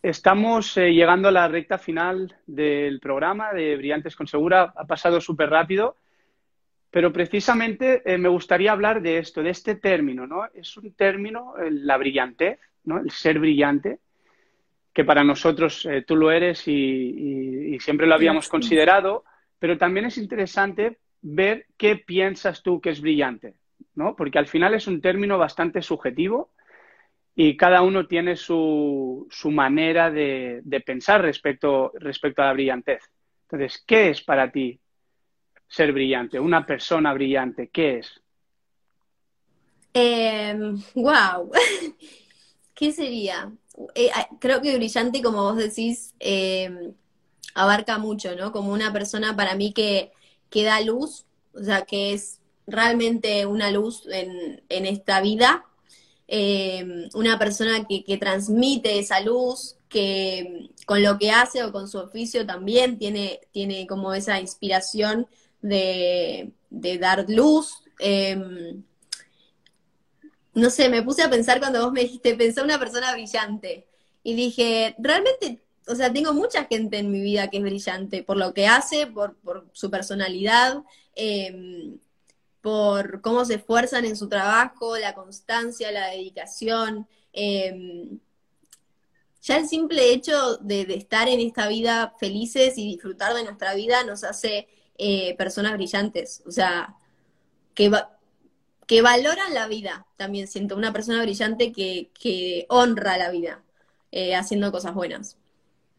Estamos 0.00 0.76
eh, 0.76 0.92
llegando 0.92 1.28
a 1.28 1.32
la 1.32 1.48
recta 1.48 1.76
final 1.78 2.36
del 2.46 3.00
programa 3.00 3.52
de 3.52 3.76
Brillantes 3.76 4.14
con 4.14 4.28
Segura. 4.28 4.72
Ha 4.76 4.84
pasado 4.84 5.20
súper 5.20 5.50
rápido. 5.50 5.96
Pero 6.88 7.12
precisamente 7.12 8.02
me 8.16 8.28
gustaría 8.28 8.72
hablar 8.72 9.02
de 9.02 9.18
esto, 9.18 9.42
de 9.42 9.50
este 9.50 9.74
término, 9.74 10.26
¿no? 10.26 10.46
Es 10.54 10.78
un 10.78 10.94
término, 10.94 11.52
la 11.68 11.98
brillantez, 11.98 12.58
¿no? 12.84 12.98
El 13.00 13.10
ser 13.10 13.38
brillante, 13.38 13.98
que 14.94 15.04
para 15.04 15.22
nosotros 15.22 15.86
tú 16.06 16.16
lo 16.16 16.30
eres 16.30 16.66
y, 16.66 17.76
siempre 17.80 18.06
lo 18.06 18.14
habíamos 18.14 18.48
considerado, 18.48 19.24
pero 19.58 19.78
también 19.78 20.06
es 20.06 20.18
interesante 20.18 20.98
ver 21.22 21.66
qué 21.76 21.96
piensas 21.96 22.62
tú 22.62 22.80
que 22.80 22.90
es 22.90 23.00
brillante, 23.00 23.54
¿no? 23.94 24.14
Porque 24.14 24.38
al 24.38 24.46
final 24.46 24.74
es 24.74 24.86
un 24.86 25.00
término 25.00 25.38
bastante 25.38 25.82
subjetivo 25.82 26.52
y 27.34 27.56
cada 27.56 27.82
uno 27.82 28.06
tiene 28.06 28.36
su, 28.36 29.26
su 29.30 29.50
manera 29.50 30.10
de, 30.10 30.60
de, 30.64 30.80
pensar 30.80 31.22
respecto, 31.22 31.92
respecto 31.96 32.42
a 32.42 32.46
la 32.46 32.52
brillantez. 32.52 33.02
Entonces, 33.42 33.82
¿qué 33.86 34.10
es 34.10 34.22
para 34.22 34.50
ti 34.50 34.80
ser 35.68 35.92
brillante? 35.92 36.40
Una 36.40 36.64
persona 36.64 37.12
brillante, 37.12 37.68
¿qué 37.68 37.98
es? 37.98 38.22
wow. 40.94 41.50
Em, 41.52 41.92
¿Qué 42.74 42.92
sería? 42.92 43.50
Eh, 43.94 44.10
ah, 44.14 44.28
creo 44.38 44.60
que 44.60 44.76
brillante, 44.76 45.22
como 45.22 45.42
vos 45.42 45.56
decís, 45.56 46.14
em, 46.18 46.94
abarca 47.56 47.98
mucho, 47.98 48.36
¿no? 48.36 48.52
Como 48.52 48.72
una 48.72 48.92
persona 48.92 49.34
para 49.34 49.54
mí 49.56 49.72
que, 49.72 50.12
que, 50.50 50.62
da 50.62 50.80
luz, 50.82 51.24
o 51.54 51.64
sea, 51.64 51.82
que 51.82 52.12
es 52.12 52.40
realmente 52.66 53.46
una 53.46 53.70
luz 53.70 54.06
en, 54.12 54.62
en 54.68 54.86
esta 54.86 55.20
vida, 55.22 55.64
em, 56.28 57.08
una 57.14 57.38
persona 57.38 57.86
que, 57.86 58.04
que, 58.04 58.18
transmite 58.18 58.98
esa 58.98 59.20
luz, 59.20 59.76
que 59.88 60.68
con 60.84 61.02
lo 61.02 61.18
que 61.18 61.30
hace 61.30 61.64
o 61.64 61.72
con 61.72 61.88
su 61.88 61.98
oficio 61.98 62.44
también 62.46 62.98
tiene, 62.98 63.40
tiene 63.52 63.86
como 63.86 64.12
esa 64.12 64.38
inspiración 64.38 65.26
de, 65.62 66.52
dar 66.70 67.24
luz. 67.28 67.82
Em, 67.98 68.84
no 70.52 70.70
sé, 70.70 70.90
me 70.90 71.02
puse 71.02 71.22
a 71.22 71.30
pensar 71.30 71.58
cuando 71.58 71.82
vos 71.82 71.92
me 71.92 72.02
dijiste, 72.02 72.34
pensé 72.34 72.62
una 72.62 72.78
persona 72.78 73.12
brillante. 73.12 73.86
Y 74.22 74.34
dije, 74.34 74.94
realmente, 74.98 75.65
o 75.86 75.94
sea, 75.94 76.12
tengo 76.12 76.32
mucha 76.32 76.64
gente 76.64 76.98
en 76.98 77.10
mi 77.10 77.20
vida 77.20 77.48
que 77.48 77.58
es 77.58 77.62
brillante, 77.62 78.22
por 78.22 78.36
lo 78.36 78.52
que 78.54 78.66
hace, 78.66 79.06
por, 79.06 79.36
su 79.72 79.90
personalidad, 79.90 80.82
em, 81.14 81.98
por 82.60 83.20
cómo 83.20 83.44
se 83.44 83.54
esfuerzan 83.54 84.04
en 84.04 84.16
su 84.16 84.28
trabajo, 84.28 84.98
la 84.98 85.14
constancia, 85.14 85.92
la 85.92 86.08
dedicación. 86.08 87.06
Em, 87.32 88.18
ya 89.42 89.58
el 89.58 89.68
simple 89.68 90.12
hecho 90.12 90.56
de, 90.58 90.82
estar 90.94 91.28
en 91.28 91.40
esta 91.40 91.68
vida 91.68 92.14
felices 92.18 92.76
y 92.78 92.86
disfrutar 92.88 93.34
de 93.34 93.44
nuestra 93.44 93.74
vida 93.74 94.02
nos 94.04 94.24
hace 94.24 94.68
eh, 94.98 95.36
personas 95.36 95.74
brillantes, 95.74 96.42
o 96.46 96.50
sea, 96.50 96.96
que, 97.74 97.92
que 98.86 99.02
valoran 99.02 99.54
la 99.54 99.68
vida, 99.68 100.06
también 100.16 100.48
siento, 100.48 100.76
una 100.76 100.92
persona 100.92 101.22
brillante 101.22 101.72
que, 101.72 102.66
honra 102.68 103.18
la 103.18 103.30
vida, 103.30 103.62
eh, 104.10 104.34
haciendo 104.34 104.72
cosas 104.72 104.94
buenas. 104.94 105.38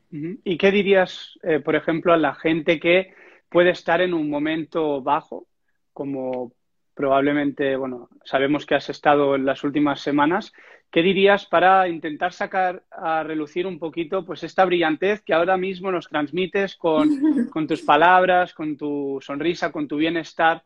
¿Y 0.10 0.58
qué 0.58 0.72
dirías, 0.72 1.38
eh, 1.44 1.60
por 1.60 1.76
ejemplo, 1.76 2.14
a 2.14 2.18
la 2.18 2.34
gente 2.34 2.80
que 2.80 3.14
puede 3.50 3.72
estar 3.72 4.02
en 4.02 4.14
un 4.14 4.30
momento 4.30 5.02
bajo, 5.02 5.48
como 5.94 6.54
probablemente, 6.98 7.76
bueno, 7.76 8.10
sabemos 8.26 8.66
que 8.66 8.76
has 8.76 8.90
estado 8.90 9.36
en 9.36 9.46
las 9.46 9.64
últimas 9.64 10.02
semanas, 10.02 10.52
¿qué 10.90 11.04
dirías 11.04 11.46
para 11.46 11.88
intentar 11.88 12.34
sacar 12.34 12.84
a 12.90 13.22
relucir 13.22 13.68
un 13.68 13.78
poquito 13.78 14.26
pues 14.26 14.44
esta 14.44 14.66
brillantez 14.66 15.22
que 15.22 15.34
ahora 15.34 15.58
mismo 15.58 15.92
nos 15.92 16.08
transmites 16.08 16.76
con, 16.76 17.08
tus 17.68 17.84
palabras, 17.84 18.54
con 18.54 18.76
tu 18.76 19.20
sonrisa, 19.22 19.72
con 19.72 19.88
tu 19.88 19.98
bienestar? 19.98 20.64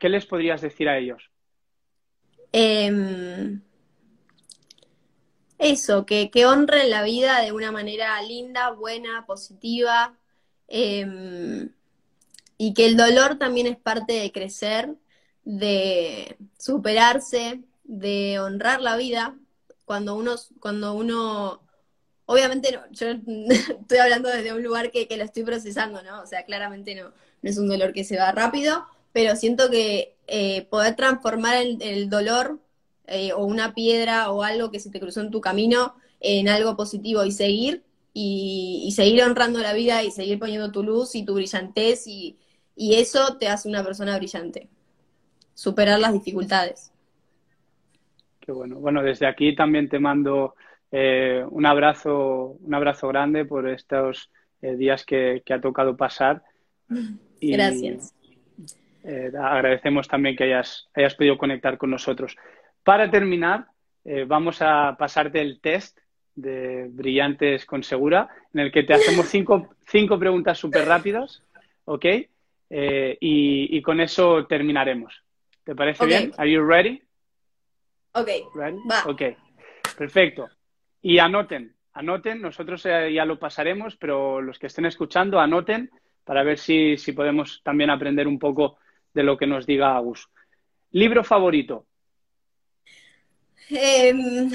¿Qué 0.00 0.08
les 0.08 0.26
podrías 0.26 0.60
decir 0.60 0.88
a 0.88 0.98
ellos? 0.98 1.30
Em, 2.50 3.60
eso, 5.58 6.06
que, 6.06 6.30
que, 6.30 6.46
honren 6.46 6.90
la 6.90 7.02
vida 7.02 7.40
de 7.40 7.52
una 7.52 7.72
manera 7.72 8.20
linda, 8.22 8.70
buena, 8.70 9.26
positiva, 9.26 10.16
em, 10.68 11.70
y 12.56 12.74
que 12.74 12.86
el 12.86 12.96
dolor 12.96 13.38
también 13.38 13.66
es 13.66 13.76
parte 13.76 14.14
de 14.14 14.32
crecer, 14.32 14.94
de 15.44 16.36
superarse, 16.58 17.62
de 17.84 18.38
honrar 18.40 18.80
la 18.80 18.96
vida, 18.96 19.36
cuando 19.84 20.14
uno, 20.16 20.36
cuando 20.60 20.94
uno, 20.94 21.62
obviamente 22.26 22.78
yo 22.90 23.08
estoy 23.80 23.98
hablando 23.98 24.28
desde 24.28 24.52
un 24.52 24.62
lugar 24.62 24.90
que, 24.90 25.08
lo 25.16 25.24
estoy 25.24 25.44
procesando, 25.44 26.02
¿no? 26.02 26.22
O 26.22 26.26
sea, 26.26 26.44
claramente 26.44 26.94
no, 26.94 27.04
no 27.42 27.50
es 27.50 27.58
un 27.58 27.68
dolor 27.68 27.92
que 27.92 28.04
se 28.04 28.18
va 28.18 28.32
rápido, 28.32 28.86
pero 29.12 29.34
siento 29.36 29.70
que 29.70 30.16
eh, 30.26 30.66
poder 30.70 30.94
transformar 30.94 31.56
el, 31.56 32.10
dolor 32.10 32.60
eh, 33.08 33.32
o 33.32 33.44
una 33.44 33.74
piedra 33.74 34.30
o 34.30 34.42
algo 34.42 34.70
que 34.70 34.80
se 34.80 34.90
te 34.90 35.00
cruzó 35.00 35.20
en 35.20 35.30
tu 35.30 35.40
camino 35.40 35.94
en 36.20 36.48
algo 36.48 36.76
positivo 36.76 37.24
y 37.24 37.32
seguir 37.32 37.82
y, 38.12 38.92
seguir 38.96 39.22
honrando 39.22 39.60
la 39.60 39.72
vida 39.72 40.02
y 40.02 40.10
seguir 40.10 40.38
poniendo 40.38 40.72
tu 40.72 40.82
luz 40.82 41.14
y 41.14 41.24
tu 41.24 41.34
brillantez 41.34 42.06
y, 42.06 42.36
y 42.74 42.96
eso 42.96 43.36
te 43.38 43.48
hace 43.48 43.68
una 43.68 43.84
persona 43.84 44.16
brillante. 44.18 44.68
Superar 45.54 46.00
las 46.00 46.12
dificultades 46.12 46.92
bueno. 48.52 48.76
Bueno, 48.76 49.02
desde 49.02 49.26
aquí 49.26 49.54
también 49.54 49.88
te 49.88 49.98
mando 49.98 50.54
eh, 50.90 51.44
un 51.50 51.66
abrazo, 51.66 52.56
un 52.60 52.74
abrazo 52.74 53.08
grande 53.08 53.44
por 53.44 53.68
estos 53.68 54.30
eh, 54.62 54.76
días 54.76 55.04
que, 55.04 55.42
ha 55.48 55.60
tocado 55.60 55.96
pasar. 55.96 56.42
Y, 57.40 57.52
Gracias. 57.52 58.16
Eh, 59.04 59.30
agradecemos 59.40 60.08
también 60.08 60.34
que 60.34 60.42
hayas, 60.42 60.88
hayas 60.92 61.14
podido 61.14 61.38
conectar 61.38 61.78
con 61.78 61.88
nosotros. 61.88 62.34
Para 62.88 63.10
terminar, 63.10 63.66
vamos 64.26 64.62
a 64.62 64.96
pasarte 64.98 65.42
el 65.42 65.60
test 65.60 65.98
de 66.34 66.88
Brillantes 66.90 67.66
con 67.66 67.82
Segura, 67.82 68.30
en 68.54 68.60
el 68.60 68.72
que 68.72 68.82
te 68.82 68.94
hacemos 68.94 69.26
cinco, 69.28 69.68
cinco 69.86 70.18
preguntas 70.18 70.56
súper 70.56 70.86
rápidas, 70.86 71.42
¿ok? 71.84 72.06
y, 72.70 73.82
con 73.82 74.00
eso 74.00 74.46
terminaremos. 74.46 75.22
¿Te 75.64 75.74
parece 75.74 76.06
bien? 76.06 76.32
¿Are 76.38 76.50
you 76.50 76.64
ready? 76.64 77.02
Ok. 78.12 78.28
Va. 78.58 79.02
Ok. 79.04 79.22
Perfecto. 79.98 80.48
Y 81.02 81.18
anoten, 81.18 81.74
anoten, 81.92 82.40
nosotros 82.40 82.86
eh, 82.86 83.12
ya 83.12 83.26
lo 83.26 83.38
pasaremos, 83.38 83.98
pero 83.98 84.40
los 84.40 84.58
que 84.58 84.68
estén 84.68 84.86
escuchando, 84.86 85.38
anoten 85.38 85.90
para 86.24 86.42
ver 86.42 86.56
si, 86.56 86.96
podemos 87.14 87.60
también 87.62 87.90
aprender 87.90 88.26
un 88.26 88.38
poco 88.38 88.78
de 89.12 89.24
lo 89.24 89.36
que 89.36 89.46
nos 89.46 89.66
diga 89.66 89.94
Agus. 89.94 90.30
¿Libro 90.92 91.22
favorito? 91.22 91.84
Em, 93.70 94.50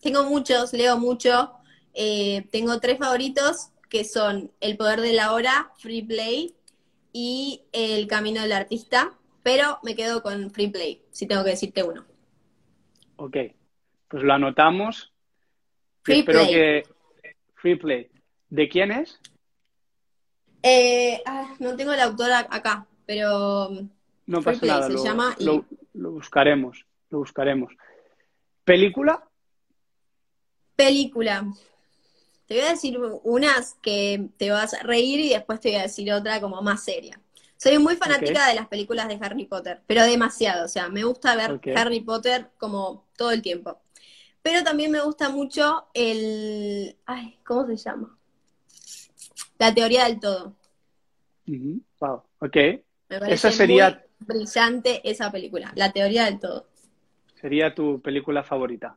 tengo 0.00 0.24
muchos, 0.24 0.72
leo 0.72 0.98
mucho. 0.98 1.52
Eh, 1.94 2.46
tengo 2.50 2.78
tres 2.80 2.98
favoritos 2.98 3.70
que 3.88 4.04
son 4.04 4.50
El 4.60 4.76
poder 4.76 5.00
de 5.00 5.12
la 5.12 5.32
hora, 5.32 5.72
Free 5.78 6.02
Play 6.02 6.54
y 7.12 7.62
El 7.72 8.06
camino 8.06 8.42
del 8.42 8.52
artista, 8.52 9.12
pero 9.42 9.78
me 9.82 9.94
quedo 9.94 10.22
con 10.22 10.50
Free 10.50 10.68
Play, 10.68 11.02
si 11.10 11.26
tengo 11.26 11.44
que 11.44 11.50
decirte 11.50 11.82
uno. 11.82 12.04
Ok, 13.16 13.36
pues 14.08 14.22
lo 14.22 14.32
anotamos 14.34 15.12
Free 16.06 16.20
Espero 16.20 16.42
Play. 16.42 16.54
que. 16.54 16.82
Free 17.54 17.76
Play. 17.76 18.10
¿De 18.48 18.68
quién 18.68 18.92
es? 18.92 19.18
Eh, 20.62 21.20
ah, 21.26 21.54
no 21.58 21.74
tengo 21.76 21.92
el 21.92 22.00
autor 22.00 22.30
acá, 22.32 22.86
pero. 23.06 23.70
No 24.26 24.42
pasa 24.42 24.66
nada. 24.66 24.88
lo, 24.88 25.04
llama 25.04 25.36
lo, 25.40 26.10
buscaremos. 26.12 26.86
Lo 27.10 27.18
buscaremos. 27.18 27.72
¿Película? 28.66 29.22
Película. 30.74 31.46
Te 32.46 32.54
voy 32.54 32.64
a 32.64 32.70
decir 32.70 32.98
unas 33.22 33.74
que 33.80 34.28
te 34.36 34.50
vas 34.50 34.74
a 34.74 34.82
reír 34.82 35.20
y 35.20 35.28
después 35.28 35.60
te 35.60 35.68
voy 35.68 35.78
a 35.78 35.82
decir 35.82 36.12
otra 36.12 36.40
como 36.40 36.60
más 36.62 36.82
seria. 36.82 37.20
Soy 37.56 37.78
muy 37.78 37.94
fanática 37.94 38.48
de 38.48 38.56
las 38.56 38.66
películas 38.66 39.06
de 39.06 39.18
Harry 39.20 39.44
Potter, 39.44 39.82
pero 39.86 40.02
demasiado. 40.02 40.64
O 40.64 40.68
sea, 40.68 40.88
me 40.88 41.04
gusta 41.04 41.36
ver 41.36 41.60
Harry 41.76 42.00
Potter 42.00 42.50
como 42.58 43.06
todo 43.16 43.30
el 43.30 43.40
tiempo. 43.40 43.80
Pero 44.42 44.64
también 44.64 44.90
me 44.90 45.00
gusta 45.00 45.28
mucho 45.28 45.86
el. 45.94 46.96
Ay, 47.06 47.38
¿cómo 47.46 47.68
se 47.68 47.76
llama? 47.76 48.18
La 49.58 49.72
teoría 49.72 50.06
del 50.06 50.18
todo. 50.18 50.56
Wow, 52.00 52.24
ok. 52.40 52.56
esa 53.28 53.52
sería. 53.52 54.04
brillante 54.18 55.08
esa 55.08 55.30
película, 55.30 55.72
La 55.76 55.92
teoría 55.92 56.24
del 56.24 56.40
todo. 56.40 56.66
Sería 57.40 57.74
tu 57.74 58.00
película 58.00 58.42
favorita. 58.42 58.96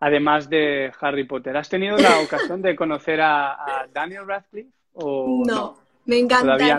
Además 0.00 0.48
de 0.48 0.92
Harry 1.00 1.24
Potter. 1.24 1.56
¿Has 1.56 1.68
tenido 1.68 1.96
la 1.96 2.20
ocasión 2.24 2.62
de 2.62 2.76
conocer 2.76 3.20
a, 3.20 3.86
Daniel 3.92 4.26
Radcliffe? 4.26 4.70
O 4.94 5.42
no, 5.46 5.78
me 6.06 6.18
encantaría. 6.18 6.78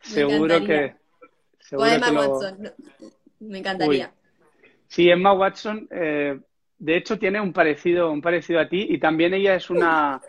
seguro 0.00 0.64
que. 0.64 0.94
o 1.72 1.86
Emma 1.86 2.12
Watson. 2.12 2.72
Me 3.40 3.58
encantaría. 3.58 4.12
Sí, 4.88 5.08
Emma 5.08 5.32
Watson. 5.32 5.88
Eh, 5.90 6.38
de 6.78 6.96
hecho 6.96 7.18
tiene 7.18 7.40
un 7.40 7.52
parecido, 7.52 8.10
un 8.10 8.20
parecido 8.20 8.60
a 8.60 8.68
ti 8.68 8.86
y 8.90 8.98
también 8.98 9.34
ella 9.34 9.54
es 9.54 9.70
una, 9.70 10.20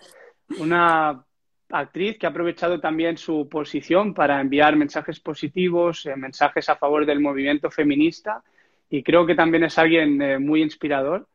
una 0.59 1.25
actriz 1.69 2.17
que 2.19 2.27
ha 2.27 2.29
aprovechado 2.29 2.79
también 2.79 3.17
su 3.17 3.49
posición 3.49 4.13
para 4.13 4.39
enviar 4.39 4.75
mensajes 4.75 5.19
positivos, 5.19 6.05
eh, 6.05 6.15
mensajes 6.15 6.69
a 6.69 6.75
favor 6.75 7.05
del 7.05 7.19
movimiento 7.19 7.71
feminista 7.71 8.43
y 8.93 9.01
creo 9.01 9.25
que 9.25 9.33
también 9.33 9.63
es 9.63 9.79
alguien 9.79 10.21
eh, 10.21 10.37
muy 10.37 10.61
inspirador 10.61 11.27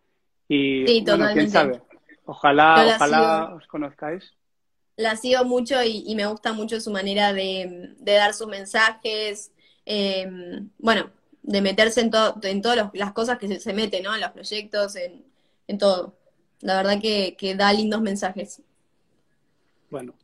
y 0.47 0.87
sí, 0.87 1.05
bueno, 1.05 1.27
quién 1.33 1.51
sabe, 1.51 1.83
ojalá, 2.25 2.95
ojalá 2.95 3.55
os 3.57 3.67
conozcáis. 3.67 4.33
La 4.95 5.17
sigo 5.17 5.45
mucho 5.45 5.75
y, 5.83 6.15
me 6.15 6.27
gusta 6.27 6.53
mucho 6.53 6.81
su 6.81 6.93
manera 6.93 7.33
de, 7.33 7.97
dar 7.99 8.33
sus 8.33 8.47
mensajes. 8.47 9.53
Eh, 9.85 10.31
bueno, 10.79 11.11
de 11.43 11.61
meterse 11.61 12.01
en, 12.01 12.13
todo, 12.13 12.37
en 12.45 12.63
todas 12.63 12.91
las 12.93 13.13
cosas 13.13 13.39
que 13.39 13.59
se, 13.59 13.73
mete, 13.73 14.03
¿no? 14.03 14.15
En 14.15 14.21
los 14.21 14.31
proyectos, 14.31 14.95
en, 14.95 15.79
todo. 15.79 16.17
La 16.61 16.77
verdad 16.77 17.01
que, 17.01 17.55
da 17.57 17.73
lindos 17.73 18.01
mensajes. 18.01 18.63
Bueno, 19.91 20.15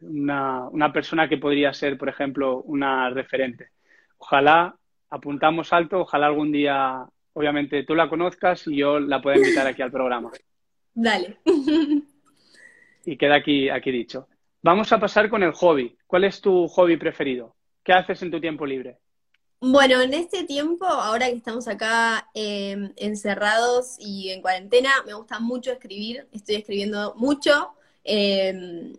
una, 0.00 0.68
una, 0.68 0.92
persona 0.92 1.28
que 1.28 1.38
podría 1.38 1.72
ser, 1.72 1.96
por 1.96 2.08
ejemplo, 2.08 2.62
una 2.62 3.08
referente. 3.10 3.70
Ojalá 4.18 4.76
apuntamos 5.12 5.72
alto, 5.74 6.00
ojalá 6.00 6.26
algún 6.26 6.50
día, 6.50 7.04
obviamente, 7.34 7.84
tú 7.84 7.94
la 7.94 8.08
conozcas 8.08 8.66
y 8.66 8.78
yo 8.78 8.98
la 8.98 9.20
pueda 9.20 9.36
invitar 9.36 9.66
aquí 9.66 9.82
al 9.82 9.92
programa. 9.92 10.30
Dale. 10.94 11.36
y 13.04 13.16
queda 13.18 13.36
aquí, 13.36 13.68
aquí 13.68 13.90
dicho. 13.90 14.26
Vamos 14.62 14.90
a 14.92 14.98
pasar 14.98 15.28
con 15.28 15.42
el 15.42 15.52
hobby. 15.52 15.96
¿Cuál 16.06 16.24
es 16.24 16.40
tu 16.40 16.66
hobby 16.66 16.96
preferido? 16.96 17.54
¿Qué 17.84 17.92
haces 17.92 18.22
en 18.22 18.30
tu 18.30 18.40
tiempo 18.40 18.64
libre? 18.64 18.98
Bueno, 19.60 20.00
en 20.00 20.14
este 20.14 20.44
tiempo, 20.44 20.86
ahora 20.86 21.26
que 21.26 21.36
estamos 21.36 21.68
acá 21.68 22.28
em, 22.32 22.92
encerrados 22.96 23.96
y 23.98 24.30
en 24.30 24.40
cuarentena, 24.40 24.90
me 25.06 25.12
gusta 25.12 25.40
mucho 25.40 25.72
escribir, 25.72 26.26
estoy 26.32 26.56
escribiendo 26.56 27.14
mucho. 27.16 27.72
Em, 28.02 28.94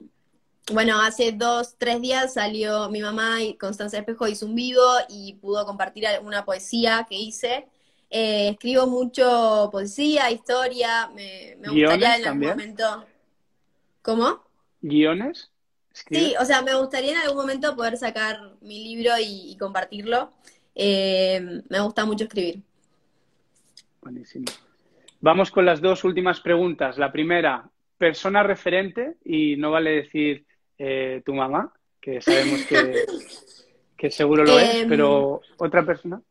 bueno, 0.71 1.01
hace 1.01 1.33
dos, 1.33 1.75
tres 1.77 2.01
días 2.01 2.35
salió 2.35 2.89
mi 2.89 3.01
mamá 3.01 3.41
y 3.41 3.55
Constanza 3.55 3.97
Espejo 3.97 4.27
hizo 4.27 4.45
un 4.45 4.55
vivo 4.55 4.81
y 5.09 5.33
pudo 5.41 5.65
compartir 5.65 6.07
alguna 6.07 6.45
poesía 6.45 7.05
que 7.09 7.15
hice. 7.15 7.65
Eh, 8.09 8.49
escribo 8.49 8.87
mucho 8.87 9.69
poesía, 9.71 10.31
historia, 10.31 11.09
me, 11.13 11.55
gustaría 11.57 12.17
en 12.17 12.25
algún 12.27 12.47
momento. 12.47 13.05
¿Cómo? 14.01 14.43
¿Guiones? 14.81 15.49
Sí, 15.91 16.33
o 16.39 16.45
sea, 16.45 16.61
me 16.61 16.75
gustaría 16.75 17.11
en 17.11 17.17
algún 17.17 17.37
momento 17.37 17.75
poder 17.75 17.97
sacar 17.97 18.53
mi 18.61 18.83
libro 18.83 19.11
y 19.19 19.57
compartirlo. 19.59 20.31
Eh, 20.75 21.61
me 21.69 21.79
gusta 21.81 22.05
mucho 22.05 22.23
escribir. 22.23 22.61
Buenísimo. 24.01 24.45
Vamos 25.19 25.51
con 25.51 25.65
las 25.65 25.81
dos 25.81 26.03
últimas 26.03 26.41
preguntas. 26.41 26.97
La 26.97 27.11
primera, 27.11 27.69
persona 27.97 28.43
referente, 28.43 29.15
y 29.23 29.55
no 29.55 29.71
vale 29.71 29.91
decir 29.91 30.45
eh, 30.77 31.21
tu 31.25 31.33
mamá, 31.33 31.73
que 32.01 32.21
sabemos 32.21 32.61
que, 33.97 34.11
seguro 34.11 34.43
lo 34.43 34.59
es, 34.59 34.75
em, 34.75 34.89
pero 34.89 35.41
otra 35.57 35.85
persona. 35.85 36.21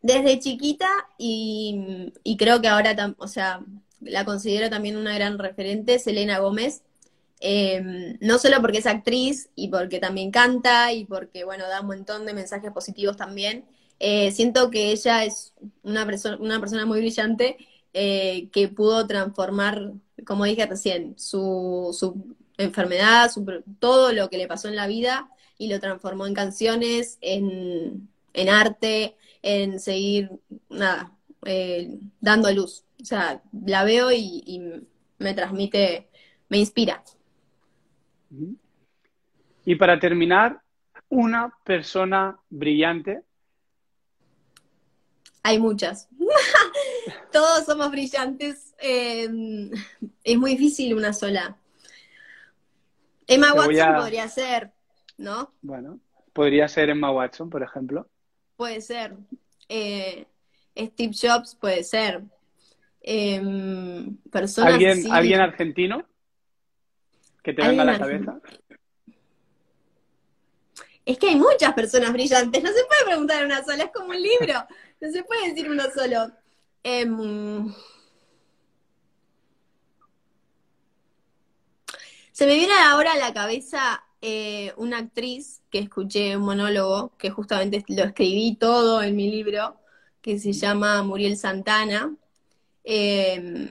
Desde 0.00 0.38
chiquita 0.38 0.88
y, 1.18 2.12
y 2.22 2.36
creo 2.36 2.60
que 2.60 2.68
ahora, 2.68 3.14
o 3.18 3.26
sea, 3.26 3.60
la 4.00 4.24
considero 4.24 4.70
también 4.70 4.96
una 4.96 5.14
gran 5.14 5.38
referente, 5.38 5.98
Selena 5.98 6.38
Gómez. 6.38 6.82
Em, 7.40 8.16
no 8.20 8.38
solo 8.38 8.60
porque 8.60 8.78
es 8.78 8.86
actriz 8.86 9.50
y 9.54 9.68
porque 9.68 9.98
también 9.98 10.30
canta 10.30 10.92
y 10.92 11.04
porque, 11.04 11.44
bueno, 11.44 11.68
da 11.68 11.80
un 11.80 11.88
montón 11.88 12.24
de 12.24 12.34
mensajes 12.34 12.70
positivos 12.72 13.16
también. 13.16 13.64
Eh, 13.98 14.30
siento 14.32 14.70
que 14.70 14.92
ella 14.92 15.24
es 15.24 15.52
una, 15.82 16.06
persona 16.06 16.36
una 16.40 16.60
persona 16.60 16.86
muy 16.86 17.00
brillante 17.00 17.56
eh, 17.92 18.48
que 18.52 18.68
pudo 18.68 19.06
transformar, 19.06 19.92
como 20.26 20.44
dije 20.44 20.66
recién, 20.66 21.14
su, 21.18 21.94
su 21.98 22.34
enfermedad, 22.58 23.30
todo 23.78 24.12
lo 24.12 24.30
que 24.30 24.38
le 24.38 24.46
pasó 24.46 24.68
en 24.68 24.76
la 24.76 24.86
vida 24.86 25.28
y 25.58 25.68
lo 25.68 25.80
transformó 25.80 26.26
en 26.26 26.34
canciones, 26.34 27.18
en, 27.20 28.08
arte, 28.48 29.16
en 29.42 29.80
seguir, 29.80 30.30
nada, 30.68 31.12
eh, 31.44 31.98
dando 32.20 32.50
luz. 32.52 32.84
O 33.00 33.04
sea, 33.04 33.42
la 33.66 33.84
veo 33.84 34.10
y 34.12 34.82
me 35.18 35.34
transmite, 35.34 36.08
me 36.48 36.58
inspira. 36.58 37.02
Y 39.64 39.74
para 39.76 39.98
terminar, 39.98 40.60
una 41.08 41.52
persona 41.64 42.38
brillante. 42.50 43.22
Hay 45.42 45.58
muchas. 45.58 46.08
Todos 47.32 47.66
somos 47.66 47.90
brillantes. 47.90 48.74
Em, 48.78 49.70
es 50.22 50.38
muy 50.38 50.52
difícil 50.52 50.94
una 50.94 51.12
sola. 51.12 51.56
Emma 53.26 53.52
Watson 53.54 53.94
podría 53.96 54.28
ser, 54.28 54.72
¿no? 55.16 55.52
Bueno, 55.62 56.00
podría 56.32 56.68
ser 56.68 56.90
Emma 56.90 57.10
Watson, 57.10 57.50
por 57.50 57.62
ejemplo. 57.62 58.08
Puede 58.56 58.80
ser. 58.80 59.16
Eh, 59.68 60.26
Steve 60.76 61.14
Jobs 61.20 61.54
puede 61.54 61.84
ser. 61.84 62.22
Em, 63.00 64.16
¿Alguien, 64.56 65.12
¿Alguien 65.12 65.40
argentino? 65.40 66.06
que 67.42 67.52
te 67.52 67.62
venga 67.62 67.82
a 67.82 67.86
la 67.86 67.98
cabeza? 67.98 68.40
Es 71.04 71.18
que 71.18 71.28
hay 71.28 71.36
muchas 71.36 71.74
personas 71.74 72.10
brillantes, 72.14 72.62
no 72.62 72.70
se 72.70 72.84
puede 72.86 73.04
preguntar 73.04 73.44
una 73.44 73.62
sola, 73.62 73.84
es 73.84 73.90
como 73.90 74.08
un 74.08 74.22
libro, 74.22 74.54
no 75.00 75.10
se 75.10 75.22
puede 75.22 75.50
decir 75.50 75.70
uno 75.70 75.82
solo. 75.94 76.32
Em, 76.82 77.70
Se 82.34 82.48
me 82.48 82.56
viene 82.56 82.72
ahora 82.74 83.12
a 83.12 83.16
la 83.16 83.32
cabeza 83.32 84.02
eh, 84.20 84.72
una 84.76 84.98
actriz 84.98 85.62
que 85.70 85.78
escuché 85.78 86.36
un 86.36 86.42
monólogo, 86.42 87.12
que 87.16 87.30
justamente 87.30 87.84
lo 87.86 88.02
escribí 88.02 88.56
todo 88.56 89.04
en 89.04 89.14
mi 89.14 89.30
libro, 89.30 89.76
que 90.20 90.40
se 90.40 90.52
llama 90.52 91.04
Muriel 91.04 91.36
Santana. 91.36 92.12
Eh, 92.82 93.70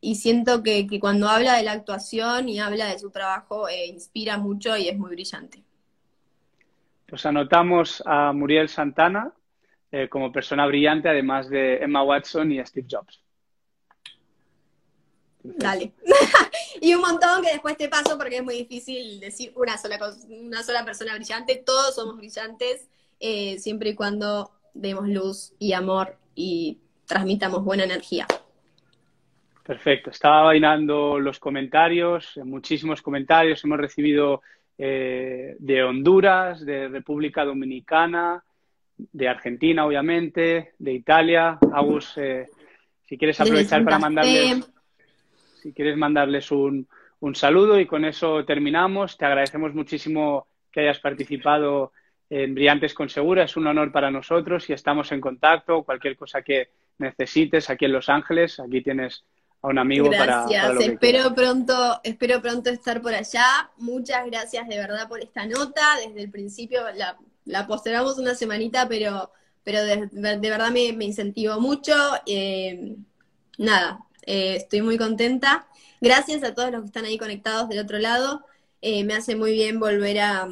y 0.00 0.14
siento 0.14 0.62
que, 0.62 0.86
cuando 1.00 1.28
habla 1.28 1.56
de 1.56 1.64
la 1.64 1.72
actuación 1.72 2.48
y 2.48 2.60
habla 2.60 2.86
de 2.86 3.00
su 3.00 3.10
trabajo, 3.10 3.68
eh, 3.68 3.86
inspira 3.86 4.38
mucho 4.38 4.76
y 4.76 4.86
es 4.86 4.96
muy 4.96 5.10
brillante. 5.10 5.60
Pues 7.08 7.26
anotamos 7.26 8.04
a 8.06 8.32
Muriel 8.32 8.68
Santana 8.68 9.32
como 10.10 10.30
persona 10.30 10.64
brillante, 10.66 11.08
además 11.08 11.50
de 11.50 11.78
Emma 11.78 12.04
Watson 12.04 12.52
y 12.52 12.64
Steve 12.64 12.86
Jobs. 12.88 13.20
Dale. 15.42 15.92
y 16.80 16.94
un 16.94 17.00
montón 17.00 17.42
que 17.42 17.52
después 17.52 17.76
te 17.76 17.88
paso 17.88 18.18
porque 18.18 18.38
es 18.38 18.44
muy 18.44 18.54
difícil 18.54 19.20
decir 19.20 19.52
una 19.56 19.78
sola, 19.78 19.98
una 20.28 20.62
sola 20.62 20.84
persona 20.84 21.14
brillante. 21.14 21.62
Todos 21.64 21.94
somos 21.94 22.16
brillantes 22.16 22.88
eh, 23.18 23.58
siempre 23.58 23.90
y 23.90 23.94
cuando 23.94 24.50
demos 24.74 25.08
luz 25.08 25.52
y 25.58 25.72
amor 25.72 26.16
y 26.34 26.78
transmitamos 27.06 27.64
buena 27.64 27.84
energía. 27.84 28.26
Perfecto. 29.64 30.10
Estaba 30.10 30.42
bailando 30.42 31.18
los 31.18 31.38
comentarios, 31.38 32.38
muchísimos 32.44 33.02
comentarios. 33.02 33.62
Hemos 33.64 33.78
recibido 33.78 34.42
eh, 34.76 35.56
de 35.58 35.82
Honduras, 35.82 36.64
de 36.64 36.88
República 36.88 37.44
Dominicana, 37.44 38.42
de 38.96 39.28
Argentina, 39.28 39.86
obviamente, 39.86 40.72
de 40.78 40.92
Italia. 40.92 41.58
Agus, 41.72 42.16
eh, 42.16 42.48
si 43.06 43.18
quieres 43.18 43.40
aprovechar 43.40 43.84
para 43.84 43.98
mandarles 43.98 44.69
si 45.60 45.72
quieres 45.72 45.96
mandarles 45.96 46.50
un, 46.50 46.88
saludo 47.34 47.78
y 47.78 47.86
con 47.86 48.04
eso 48.04 48.44
terminamos. 48.44 49.16
Te 49.16 49.26
agradecemos 49.26 49.74
muchísimo 49.74 50.46
que 50.72 50.80
hayas 50.80 51.00
participado 51.00 51.92
en 52.30 52.54
Brillantes 52.54 52.94
con 52.94 53.08
Segura. 53.08 53.44
Es 53.44 53.56
un 53.56 53.66
honor 53.66 53.92
para 53.92 54.10
nosotros 54.10 54.68
y 54.70 54.72
estamos 54.72 55.12
en 55.12 55.20
contacto. 55.20 55.82
Cualquier 55.82 56.16
cosa 56.16 56.42
que 56.42 56.70
necesites 56.98 57.68
aquí 57.68 57.84
en 57.84 57.92
Los 57.92 58.08
Ángeles, 58.08 58.58
aquí 58.60 58.82
tienes 58.82 59.24
a 59.62 59.68
un 59.68 59.78
amigo 59.78 60.08
gracias. 60.08 60.26
para, 60.26 60.68
Gracias, 60.68 60.88
espero 60.88 61.34
pronto, 61.34 62.00
espero 62.02 62.40
pronto 62.40 62.70
estar 62.70 63.02
por 63.02 63.14
allá. 63.14 63.70
Muchas 63.76 64.24
gracias 64.26 64.66
de 64.68 64.78
verdad 64.78 65.08
por 65.08 65.20
esta 65.20 65.46
nota. 65.46 65.82
Desde 66.06 66.22
el 66.22 66.30
principio 66.30 66.80
la, 66.94 67.18
la 67.44 67.66
postergamos 67.66 68.18
una 68.18 68.34
semanita, 68.34 68.88
pero, 68.88 69.30
pero 69.62 69.84
de, 69.84 70.08
verdad 70.12 70.70
me, 70.70 70.92
me 70.94 71.04
incentivó 71.04 71.60
mucho. 71.60 71.92
Eh, 72.26 72.96
nada, 73.58 74.00
eh, 74.30 74.54
estoy 74.54 74.80
muy 74.80 74.96
contenta. 74.96 75.66
Gracias 76.00 76.44
a 76.44 76.54
todos 76.54 76.70
los 76.70 76.82
que 76.82 76.86
están 76.86 77.04
ahí 77.04 77.18
conectados 77.18 77.68
del 77.68 77.80
otro 77.80 77.98
lado. 77.98 78.44
Eh, 78.80 79.02
me 79.02 79.14
hace 79.14 79.34
muy 79.34 79.50
bien 79.52 79.80
volver 79.80 80.20
a, 80.20 80.48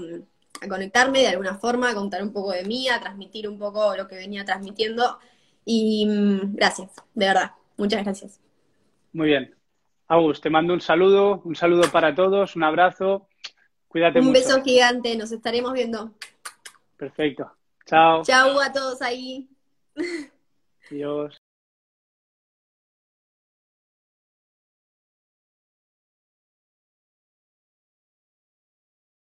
conectarme 0.69 1.21
de 1.21 1.29
alguna 1.29 1.55
forma, 1.55 1.91
a 1.91 1.95
contar 1.95 2.25
un 2.25 2.33
poco 2.33 2.51
de 2.51 2.64
mí, 2.64 2.88
a 2.88 2.99
transmitir 2.99 3.49
un 3.49 3.57
poco 3.57 3.97
lo 3.97 4.09
que 4.09 4.17
venía 4.17 4.45
transmitiendo. 4.45 5.21
Y 5.64 6.07
mm, 6.07 6.57
gracias, 6.57 6.91
de 7.14 7.27
verdad. 7.27 7.53
Muchas 7.77 8.03
gracias. 8.03 8.41
Muy 9.12 9.29
bien. 9.29 9.55
Agus, 10.09 10.41
te 10.41 10.51
mando 10.51 10.75
un 10.75 10.81
saludo, 10.81 11.41
un 11.45 11.55
saludo 11.55 11.88
para 11.93 12.12
todos, 12.17 12.57
un 12.57 12.64
abrazo. 12.64 13.29
Cuídate 13.87 14.19
mucho. 14.19 14.27
Un 14.27 14.33
beso 14.33 14.62
gigante, 14.64 15.17
nos 15.17 15.31
estaremos 15.31 15.73
viendo. 15.73 16.14
Perfecto. 16.97 17.53
Chao. 17.87 18.25
Chao 18.25 18.61
a 18.61 18.73
todos 18.73 19.01
ahí. 19.03 19.49
Adiós. 20.91 21.38